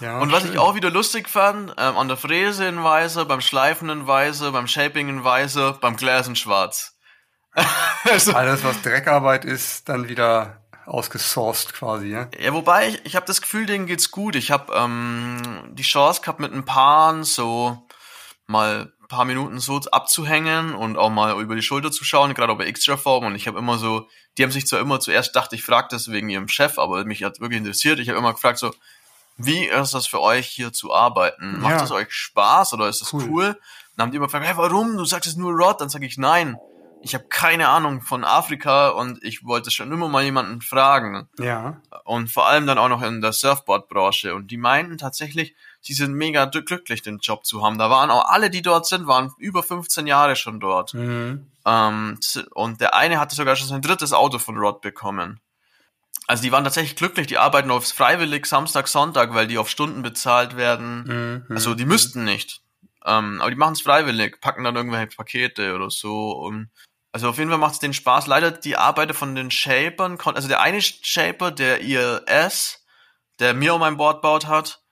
[0.00, 0.52] Ja, und was schön.
[0.52, 4.52] ich auch wieder lustig fand, ähm, an der Fräse in Weiße, beim Schleifen in Weiße,
[4.52, 6.96] beim Shaping in Weiße, beim Gläsen schwarz.
[8.04, 12.28] also, Alles, was Dreckarbeit ist, dann wieder ausgesourced quasi, ja?
[12.38, 14.36] Ja, wobei, ich, ich habe das Gefühl, denen geht's gut.
[14.36, 17.86] Ich habe ähm, die Chance gehabt, mit ein paar so
[18.46, 22.58] mal paar Minuten so abzuhängen und auch mal über die Schulter zu schauen, gerade auch
[22.58, 23.26] bei Extra-Form.
[23.26, 26.10] Und ich habe immer so, die haben sich zwar immer zuerst gedacht, ich frage das
[26.10, 27.98] wegen ihrem Chef, aber mich hat wirklich interessiert.
[27.98, 28.72] Ich habe immer gefragt so,
[29.44, 31.60] wie ist das für euch hier zu arbeiten?
[31.60, 33.26] Macht es euch Spaß oder ist das cool?
[33.28, 33.60] cool?
[33.96, 34.96] Dann haben die immer gefragt, hey, warum?
[34.96, 35.80] Du sagst es nur Rod.
[35.80, 36.56] Dann sage ich, nein.
[37.02, 41.28] Ich habe keine Ahnung von Afrika und ich wollte schon immer mal jemanden fragen.
[41.38, 41.80] Ja.
[42.04, 44.34] Und vor allem dann auch noch in der Surfboard-Branche.
[44.34, 47.78] Und die meinten tatsächlich, sie sind mega glücklich, den Job zu haben.
[47.78, 50.92] Da waren auch alle, die dort sind, waren über 15 Jahre schon dort.
[50.92, 51.50] Mhm.
[51.64, 52.18] Ähm,
[52.52, 55.40] und der eine hatte sogar schon sein drittes Auto von Rod bekommen.
[56.30, 60.02] Also die waren tatsächlich glücklich, die arbeiten aufs freiwillig Samstag, Sonntag, weil die auf Stunden
[60.02, 61.42] bezahlt werden.
[61.48, 61.56] Mhm.
[61.56, 62.60] Also die müssten nicht.
[63.04, 66.30] Ähm, aber die machen es freiwillig, packen dann irgendwelche Pakete oder so.
[66.30, 66.70] Und
[67.10, 68.28] also auf jeden Fall macht es den Spaß.
[68.28, 72.86] Leider die Arbeiter von den Shapern, also der eine Shaper, der ILS,
[73.40, 74.84] der mir um mein Board baut hat,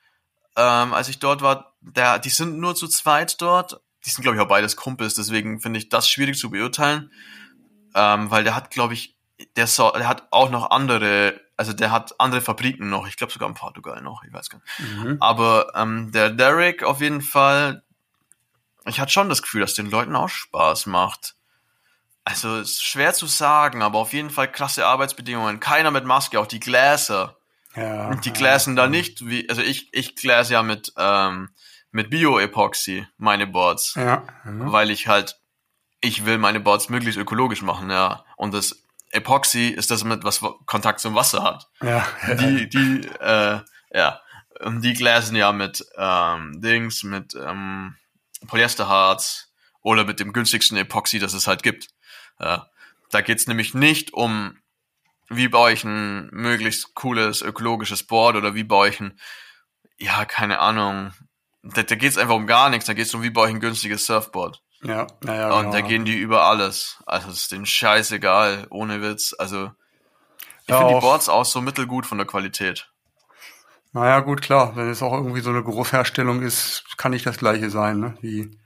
[0.56, 3.80] ähm, als ich dort war, der, die sind nur zu zweit dort.
[4.04, 7.12] Die sind, glaube ich, auch beides Kumpels, deswegen finde ich das schwierig zu beurteilen.
[7.94, 9.17] ähm, weil der hat, glaube ich,
[9.56, 13.32] der, so, der hat auch noch andere, also der hat andere Fabriken noch, ich glaube
[13.32, 14.96] sogar in Portugal noch, ich weiß gar nicht.
[14.96, 15.16] Mhm.
[15.20, 17.82] Aber ähm, der Derek auf jeden Fall,
[18.86, 21.34] ich hatte schon das Gefühl, dass den Leuten auch Spaß macht.
[22.24, 25.60] Also ist schwer zu sagen, aber auf jeden Fall krasse Arbeitsbedingungen.
[25.60, 27.36] Keiner mit Maske, auch die Gläser.
[27.74, 31.50] Ja, die gläsen ja, da nicht wie, also ich, ich gläse ja mit, ähm,
[31.90, 33.94] mit Bio-Epoxy meine Boards.
[33.94, 34.24] Ja.
[34.44, 34.72] Mhm.
[34.72, 35.38] Weil ich halt,
[36.00, 38.24] ich will meine Boards möglichst ökologisch machen, ja.
[38.36, 41.68] Und das Epoxy ist das mit, was Kontakt zum Wasser hat.
[41.82, 42.06] Ja.
[42.34, 43.60] Die, die, äh,
[43.92, 44.20] ja.
[44.80, 47.96] Die gläsen ja mit ähm, Dings, mit ähm,
[48.46, 49.52] Polyesterharz
[49.82, 51.88] oder mit dem günstigsten Epoxy, das es halt gibt.
[52.40, 52.68] Ja.
[53.10, 54.58] Da geht's nämlich nicht um,
[55.28, 59.18] wie baue ich ein möglichst cooles ökologisches Board oder wie baue ich ein,
[59.98, 61.12] ja, keine Ahnung.
[61.62, 64.06] Da, da geht's einfach um gar nichts, da geht's um, wie baue ich ein günstiges
[64.06, 64.62] Surfboard.
[64.82, 65.52] Ja, naja.
[65.52, 65.72] Und genau.
[65.72, 67.02] da gehen die über alles.
[67.06, 69.34] Also es ist denen scheißegal, ohne Witz.
[69.38, 69.72] Also
[70.62, 72.90] ich ja, finde die Boards auch so mittelgut von der Qualität.
[73.92, 74.76] Naja, gut, klar.
[74.76, 78.16] Wenn es auch irgendwie so eine Großherstellung ist, kann nicht das gleiche sein, ne?
[78.20, 78.58] Wie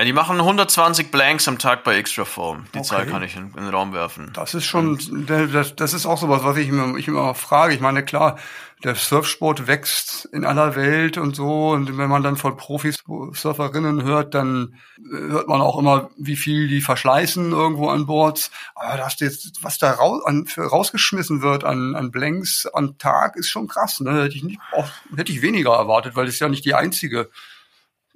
[0.00, 2.66] die machen 120 Blanks am Tag bei Extra Form.
[2.74, 2.86] Die okay.
[2.86, 4.30] Zahl kann ich in, in, den Raum werfen.
[4.34, 7.74] Das ist schon, das, das ist auch sowas, was ich immer, ich immer frage.
[7.74, 8.38] Ich meine, klar,
[8.84, 11.70] der Surfsport wächst in aller Welt und so.
[11.70, 16.36] Und wenn man dann von Profis, Surferinnen hört, dann äh, hört man auch immer, wie
[16.36, 18.52] viel die verschleißen irgendwo an Boards.
[18.76, 23.48] Aber das jetzt, was da raus, an, rausgeschmissen wird an, an Blanks am Tag, ist
[23.48, 23.98] schon krass.
[23.98, 24.22] Ne?
[24.22, 27.30] Hätte ich nicht, auch, hätte ich weniger erwartet, weil das ist ja nicht die einzige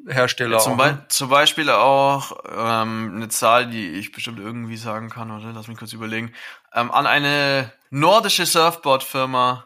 [0.06, 0.56] Hersteller.
[0.56, 1.04] Ja, zum, Be ne?
[1.08, 5.78] zum, Beispiel auch ähm, eine Zahl, die ich bestimmt irgendwie sagen kann, oder lass mich
[5.78, 6.32] kurz überlegen.
[6.74, 9.64] Ähm, an eine nordische Surfboard-Firma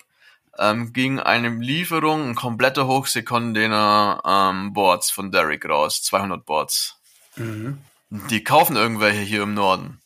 [0.59, 6.97] ähm, ging eine Lieferung, ein kompletter Hochseekontainer ähm, Boards von Derrick raus, 200 Boards.
[7.37, 7.80] Mhm.
[8.11, 10.01] Die kaufen irgendwelche hier im Norden.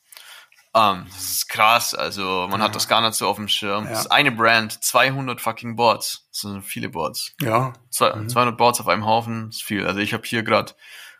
[0.72, 2.66] Um, ähm, das ist krass, also man ja.
[2.66, 3.84] hat das gar nicht so auf dem Schirm.
[3.84, 3.90] Ja.
[3.90, 6.28] Das ist eine Brand, 200 fucking Boards.
[6.40, 7.34] Sind viele Boards.
[7.40, 7.72] Ja.
[7.90, 8.28] Zwei, mhm.
[8.28, 9.86] 200 Boards auf einem Haufen ist viel.
[9.86, 10.72] Also ich habe hier gerade,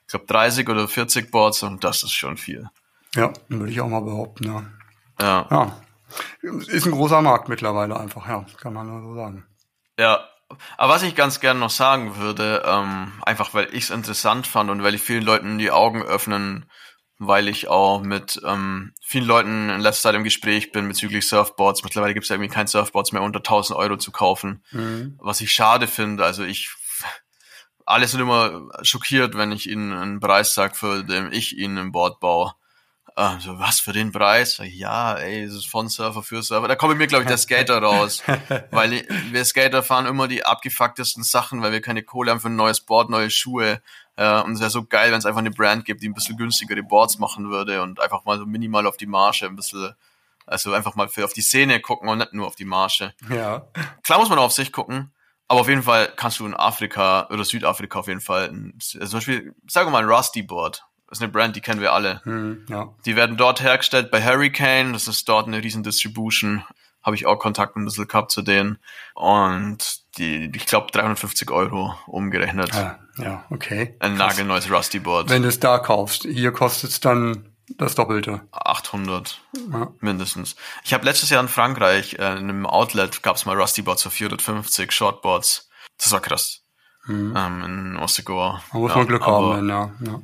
[0.03, 2.69] ich glaube 30 oder 40 Boards und das ist schon viel.
[3.15, 4.63] Ja, würde ich auch mal behaupten, ja.
[5.21, 5.47] Ja.
[5.51, 5.81] ja.
[6.43, 9.47] Ist ein großer Markt mittlerweile einfach, ja, kann man nur so sagen.
[9.99, 10.21] Ja,
[10.77, 14.71] aber was ich ganz gerne noch sagen würde, ähm, einfach weil ich es interessant fand
[14.71, 16.67] und weil ich vielen Leuten die Augen öffnen
[17.21, 21.85] weil ich auch mit ähm, vielen Leuten in letzter Zeit im Gespräch bin bezüglich Surfboards.
[21.85, 25.19] Mittlerweile gibt es ja irgendwie kein Surfboards mehr unter 1000 Euro zu kaufen, mhm.
[25.21, 26.25] was ich schade finde.
[26.25, 26.71] Also ich
[27.85, 31.93] alle sind immer schockiert, wenn ich ihnen einen Preis sage, für den ich ihnen ein
[31.93, 32.55] Board baue.
[33.17, 34.61] Also, was für den Preis?
[34.65, 36.69] Ja, ey, es ist von Surfer für Surfer.
[36.69, 38.23] Da kommt mir, glaube ich, der Skater raus.
[38.71, 42.57] weil wir Skater fahren immer die abgefucktesten Sachen, weil wir keine Kohle haben für ein
[42.57, 43.81] neues Board, neue Schuhe.
[44.17, 46.37] Äh, und es wäre so geil, wenn es einfach eine Brand gibt, die ein bisschen
[46.37, 49.95] günstigere Boards machen würde und einfach mal so minimal auf die Marge ein bisschen,
[50.47, 53.15] also einfach mal für auf die Szene gucken und nicht nur auf die Marge.
[53.31, 53.67] Ja.
[54.03, 55.13] Klar muss man auf sich gucken,
[55.49, 59.07] aber auf jeden Fall kannst du in Afrika oder Südafrika auf jeden Fall, ein, also
[59.07, 60.85] zum Beispiel, wir mal ein Rusty Board.
[61.11, 62.21] Das ist eine Brand, die kennen wir alle.
[62.23, 62.95] Hm, ja.
[63.05, 64.93] Die werden dort hergestellt bei Hurricane.
[64.93, 66.63] Das ist dort eine riesen Distribution.
[67.03, 68.79] Habe ich auch Kontakt ein bisschen gehabt zu denen.
[69.15, 72.73] Und die, ich glaube, 350 Euro umgerechnet.
[72.73, 73.97] Ja, ja okay.
[73.99, 74.37] Ein Krass.
[74.37, 75.31] nagelneues Rusty Board.
[75.31, 78.43] Wenn du es da kaufst, hier kostet es dann das Doppelte.
[78.53, 79.41] 800
[79.73, 79.93] ja.
[79.99, 80.55] mindestens.
[80.85, 84.05] Ich habe letztes Jahr in Frankreich äh, in einem Outlet gab es mal Rusty Boards
[84.05, 85.69] für 450 Shortboards.
[85.99, 86.63] Das war krass.
[87.07, 87.35] Mhm.
[87.37, 88.63] Ähm, in Ossegoa.
[88.73, 89.91] Da muss ja, man Glück haben, ja.
[90.01, 90.21] ja.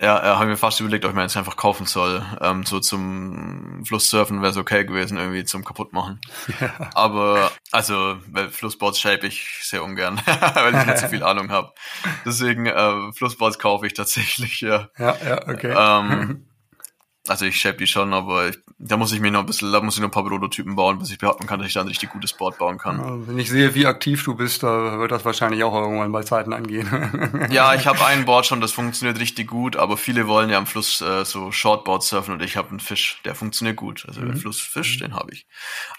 [0.00, 2.24] Ja, er hat mir fast überlegt, ob ich mir jetzt einfach kaufen soll.
[2.40, 6.20] Ähm, so zum Flusssurfen wäre es okay gewesen, irgendwie zum kaputtmachen.
[6.60, 6.90] Ja.
[6.94, 10.20] Aber, also, weil Flussboards shape ich sehr ungern,
[10.54, 11.72] weil ich nicht so viel Ahnung habe.
[12.24, 14.88] Deswegen, äh, Flussboards kaufe ich tatsächlich, ja.
[14.98, 15.74] Ja, ja, okay.
[15.76, 16.46] Ähm,
[17.26, 19.80] Also ich shape die schon, aber ich, da muss ich mir noch ein bisschen, da
[19.80, 21.88] muss ich noch ein paar Prototypen bauen, bis ich behaupten kann, dass ich da ein
[21.88, 23.26] richtig gutes Board bauen kann.
[23.26, 26.52] Wenn ich sehe, wie aktiv du bist, da wird das wahrscheinlich auch irgendwann bei Zeiten
[26.52, 27.48] angehen.
[27.50, 30.66] ja, ich habe ein Board schon, das funktioniert richtig gut, aber viele wollen ja am
[30.66, 34.04] Fluss äh, so Shortboard surfen und ich habe einen Fisch, der funktioniert gut.
[34.06, 34.32] Also mhm.
[34.32, 35.46] der Flussfisch, den habe ich.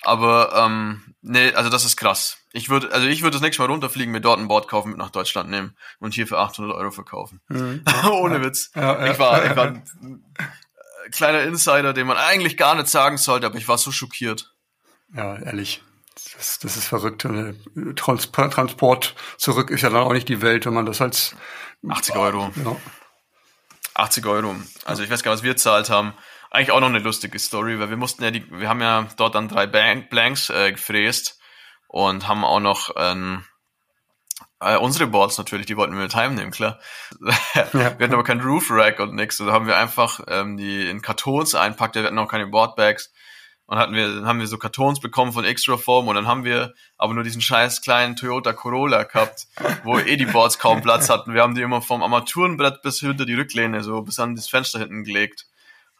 [0.03, 2.37] Aber ähm, nee, also das ist krass.
[2.53, 4.97] Ich würde, also ich würde das nächste Mal runterfliegen, mir dort ein Board kaufen, mit
[4.99, 7.41] nach Deutschland nehmen und hier für 800 Euro verkaufen.
[7.49, 7.83] Mhm.
[8.11, 8.71] Ohne Witz.
[8.75, 9.11] Ja, ja.
[9.11, 9.73] Ich war, ich war
[11.11, 14.53] kleiner Insider, den man eigentlich gar nicht sagen sollte, aber ich war so schockiert.
[15.13, 15.83] Ja, ehrlich.
[16.37, 17.27] Das, das ist verrückt.
[17.95, 21.35] Trans Transport zurück ist ja dann auch nicht die Welt, wenn man das als
[21.87, 22.51] 80 Euro.
[22.63, 22.75] Ja.
[23.95, 24.55] 80 Euro.
[24.85, 26.13] Also ich weiß gar nicht, was wir zahlt haben.
[26.51, 29.35] Eigentlich auch noch eine lustige Story, weil wir mussten ja die, wir haben ja dort
[29.35, 31.39] dann drei Blanks äh, gefräst
[31.87, 33.43] und haben auch noch ähm,
[34.59, 36.79] Äh, unsere Boards natürlich, die wollten wir mit heimnehmen, klar.
[37.53, 37.67] Ja.
[37.73, 39.37] Wir hatten aber kein Roof Rack und nix.
[39.37, 41.95] Da haben wir einfach ähm, die in Kartons einpackt.
[41.95, 43.11] Wir hatten auch keine Boardbags.
[43.67, 46.43] Und hatten wir, dann haben wir so Kartons bekommen von Extra Form und dann haben
[46.43, 49.47] wir aber nur diesen scheiß kleinen Toyota Corolla gehabt,
[49.83, 51.33] wo eh die Boards kaum Platz hatten.
[51.33, 54.77] Wir haben die immer vom Armaturenbrett bis hinter die Rücklehne, so bis an das Fenster
[54.77, 55.47] hinten gelegt.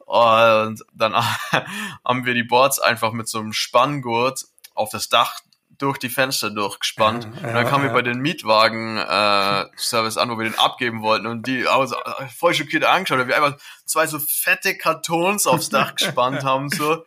[0.06, 1.16] Und dann
[2.06, 4.46] haben wir die Boards einfach mit so einem Spanngurt
[4.76, 5.40] auf das Dach
[5.78, 7.26] durch die Fenster durchgespannt.
[7.42, 7.90] Ja, und dann kamen ja.
[7.90, 11.28] wir bei den Mietwagen-Service äh, an, wo wir den abgeben wollten.
[11.28, 11.96] Und die also,
[12.36, 16.70] voll schockiert angeschaut, weil wir einfach zwei so fette Kartons aufs Dach gespannt haben.
[16.70, 17.06] so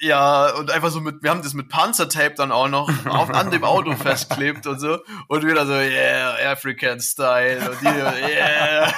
[0.00, 3.50] ja, und einfach so mit, wir haben das mit Panzertape dann auch noch auf, an
[3.50, 4.98] dem Auto festklebt und so.
[5.28, 7.70] Und wieder so, yeah, African Style.
[7.70, 8.90] Und die, yeah,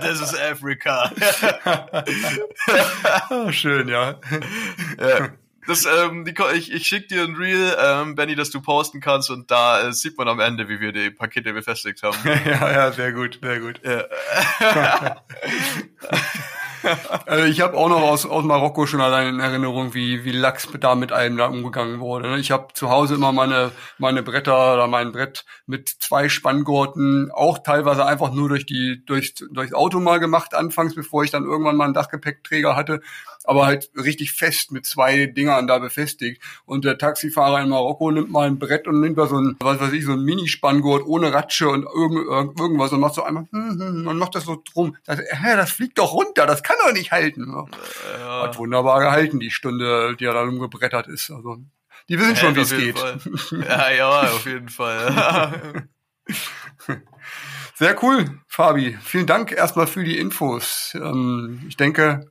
[0.00, 1.10] this is Africa.
[3.50, 4.14] schön, ja.
[4.98, 5.28] ja.
[5.66, 9.30] Das, ähm, die, ich, ich schick dir ein Reel, ähm, Benny, dass du posten kannst
[9.30, 12.16] und da äh, sieht man am Ende, wie wir die Pakete befestigt haben.
[12.24, 13.80] ja, ja, sehr gut, sehr gut.
[13.84, 14.04] Ja.
[17.26, 20.68] also ich habe auch noch aus, aus Marokko schon allein in Erinnerung, wie, wie Lachs
[20.80, 22.30] da mit einem da umgegangen wurde.
[22.30, 22.38] Ne?
[22.38, 27.58] Ich habe zu Hause immer meine, meine Bretter oder mein Brett mit zwei Spanngurten, auch
[27.58, 31.76] teilweise einfach nur durch die, durch, durchs Auto mal gemacht anfangs, bevor ich dann irgendwann
[31.76, 33.00] mal einen Dachgepäckträger hatte,
[33.46, 36.42] aber halt richtig fest mit zwei Dingern da befestigt.
[36.64, 39.80] Und der Taxifahrer in Marokko nimmt mal ein Brett und nimmt da so ein, was
[39.80, 42.26] weiß ich, so ein Minispanngurt ohne Ratsche und irgend,
[42.58, 44.96] irgendwas und macht so einmal, hm, hm, und macht das so drum.
[45.04, 47.54] Das, hä, das fliegt doch runter, das kann doch nicht halten.
[48.18, 48.42] Ja.
[48.42, 51.30] Hat wunderbar gehalten, die Stunde, die er dann umgebrettert ist.
[51.30, 51.58] Also,
[52.08, 52.98] die wissen schon, wie es geht.
[52.98, 53.18] Fall.
[53.68, 55.88] Ja, ja, auf jeden Fall.
[57.74, 58.96] Sehr cool, Fabi.
[59.02, 60.92] Vielen Dank erstmal für die Infos.
[60.94, 62.30] Ähm, ich denke,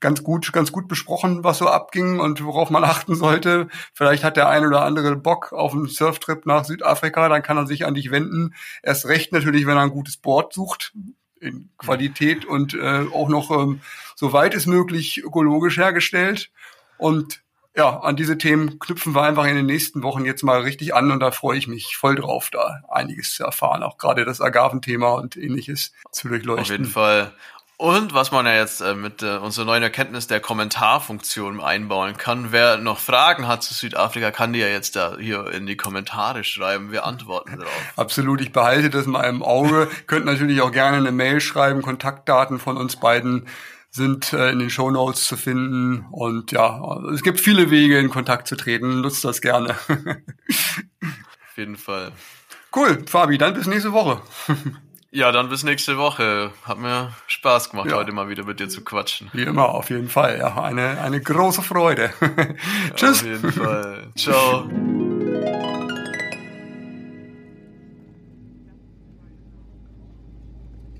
[0.00, 3.68] ganz gut, ganz gut besprochen, was so abging und worauf man achten sollte.
[3.92, 7.66] Vielleicht hat der ein oder andere Bock auf einen Surftrip nach Südafrika, dann kann er
[7.66, 8.54] sich an dich wenden.
[8.82, 10.92] Erst recht natürlich, wenn er ein gutes Board sucht
[11.40, 13.80] in Qualität und äh, auch noch ähm,
[14.14, 16.50] so weit es möglich ökologisch hergestellt.
[16.98, 17.42] Und
[17.76, 21.10] ja, an diese Themen knüpfen wir einfach in den nächsten Wochen jetzt mal richtig an
[21.10, 25.10] und da freue ich mich voll drauf, da einiges zu erfahren, auch gerade das Agaventhema
[25.12, 26.62] und ähnliches zu durchleuchten.
[26.62, 27.34] Auf jeden Fall.
[27.78, 32.50] Und was man ja jetzt äh, mit äh, unserer neuen Erkenntnis der Kommentarfunktion einbauen kann,
[32.50, 36.42] wer noch Fragen hat zu Südafrika, kann die ja jetzt da hier in die Kommentare
[36.42, 36.90] schreiben.
[36.90, 37.92] Wir antworten darauf.
[37.96, 39.90] Absolut, ich behalte das mal im Auge.
[40.06, 41.82] Könnt natürlich auch gerne eine Mail schreiben.
[41.82, 43.46] Kontaktdaten von uns beiden
[43.90, 46.06] sind äh, in den Show Notes zu finden.
[46.10, 49.02] Und ja, es gibt viele Wege, in Kontakt zu treten.
[49.02, 49.74] Nutzt das gerne.
[49.90, 52.12] Auf jeden Fall.
[52.74, 54.22] Cool, Fabi, dann bis nächste Woche.
[55.16, 56.52] Ja, dann bis nächste Woche.
[56.64, 57.96] Hat mir Spaß gemacht, ja.
[57.96, 59.30] heute mal wieder mit dir zu quatschen.
[59.32, 60.36] Wie immer, auf jeden Fall.
[60.38, 62.10] Ja, eine, eine große Freude.
[62.96, 63.22] Tschüss.
[63.22, 64.08] Auf jeden Fall.
[64.14, 64.68] Ciao.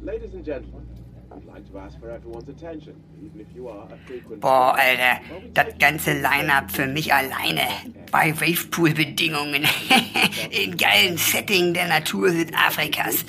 [0.00, 0.86] Ladies and gentlemen,
[1.30, 4.40] I'd like to ask for everyone's attention, even if you are a frequent...
[4.40, 5.20] Boah, Alter,
[5.52, 7.68] das ganze Line-Up für mich alleine.
[8.10, 9.64] Bei Wavepool-Bedingungen.
[10.52, 13.26] In geilen Setting der Natur Südafrikas.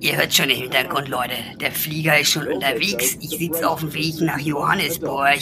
[0.00, 1.34] Ihr hört schon im Hintergrund, Leute.
[1.60, 3.16] Der Flieger ist schon unterwegs.
[3.20, 5.38] Ich sitze auf dem Weg nach Johannesburg.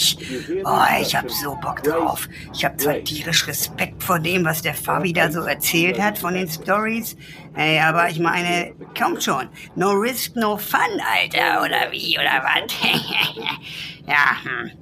[0.65, 2.29] Oh, ich hab so Bock drauf.
[2.55, 6.35] Ich hab zwar tierisch Respekt vor dem, was der Fabi da so erzählt hat von
[6.35, 7.17] den Stories.
[7.55, 9.49] Ey, aber ich meine, kommt schon.
[9.75, 10.81] No risk, no fun,
[11.15, 11.63] Alter.
[11.63, 12.73] Oder wie, oder was?
[14.07, 14.80] ja, hm.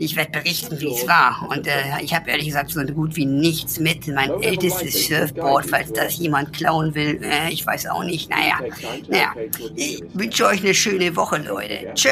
[0.00, 1.48] Ich werde berichten, wie es war.
[1.50, 4.06] Und äh, ich habe ehrlich gesagt so gut wie nichts mit.
[4.06, 7.20] Mein ältestes Surfboard, falls das jemand klauen will.
[7.22, 8.30] Äh, ich weiß auch nicht.
[8.30, 8.60] Naja,
[9.08, 9.34] naja.
[9.74, 11.92] Ich wünsche euch eine schöne Woche, Leute.
[11.94, 12.08] Tschö.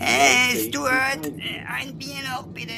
[0.00, 2.72] Hey, Stuart, ein Bier noch, bitte.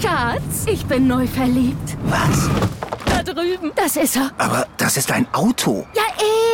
[0.00, 1.96] Schatz, ich bin neu verliebt.
[2.04, 2.48] Was?
[3.04, 3.72] Da drüben.
[3.74, 4.30] Das ist er.
[4.38, 5.86] Aber das ist ein Auto.
[5.94, 6.02] Ja,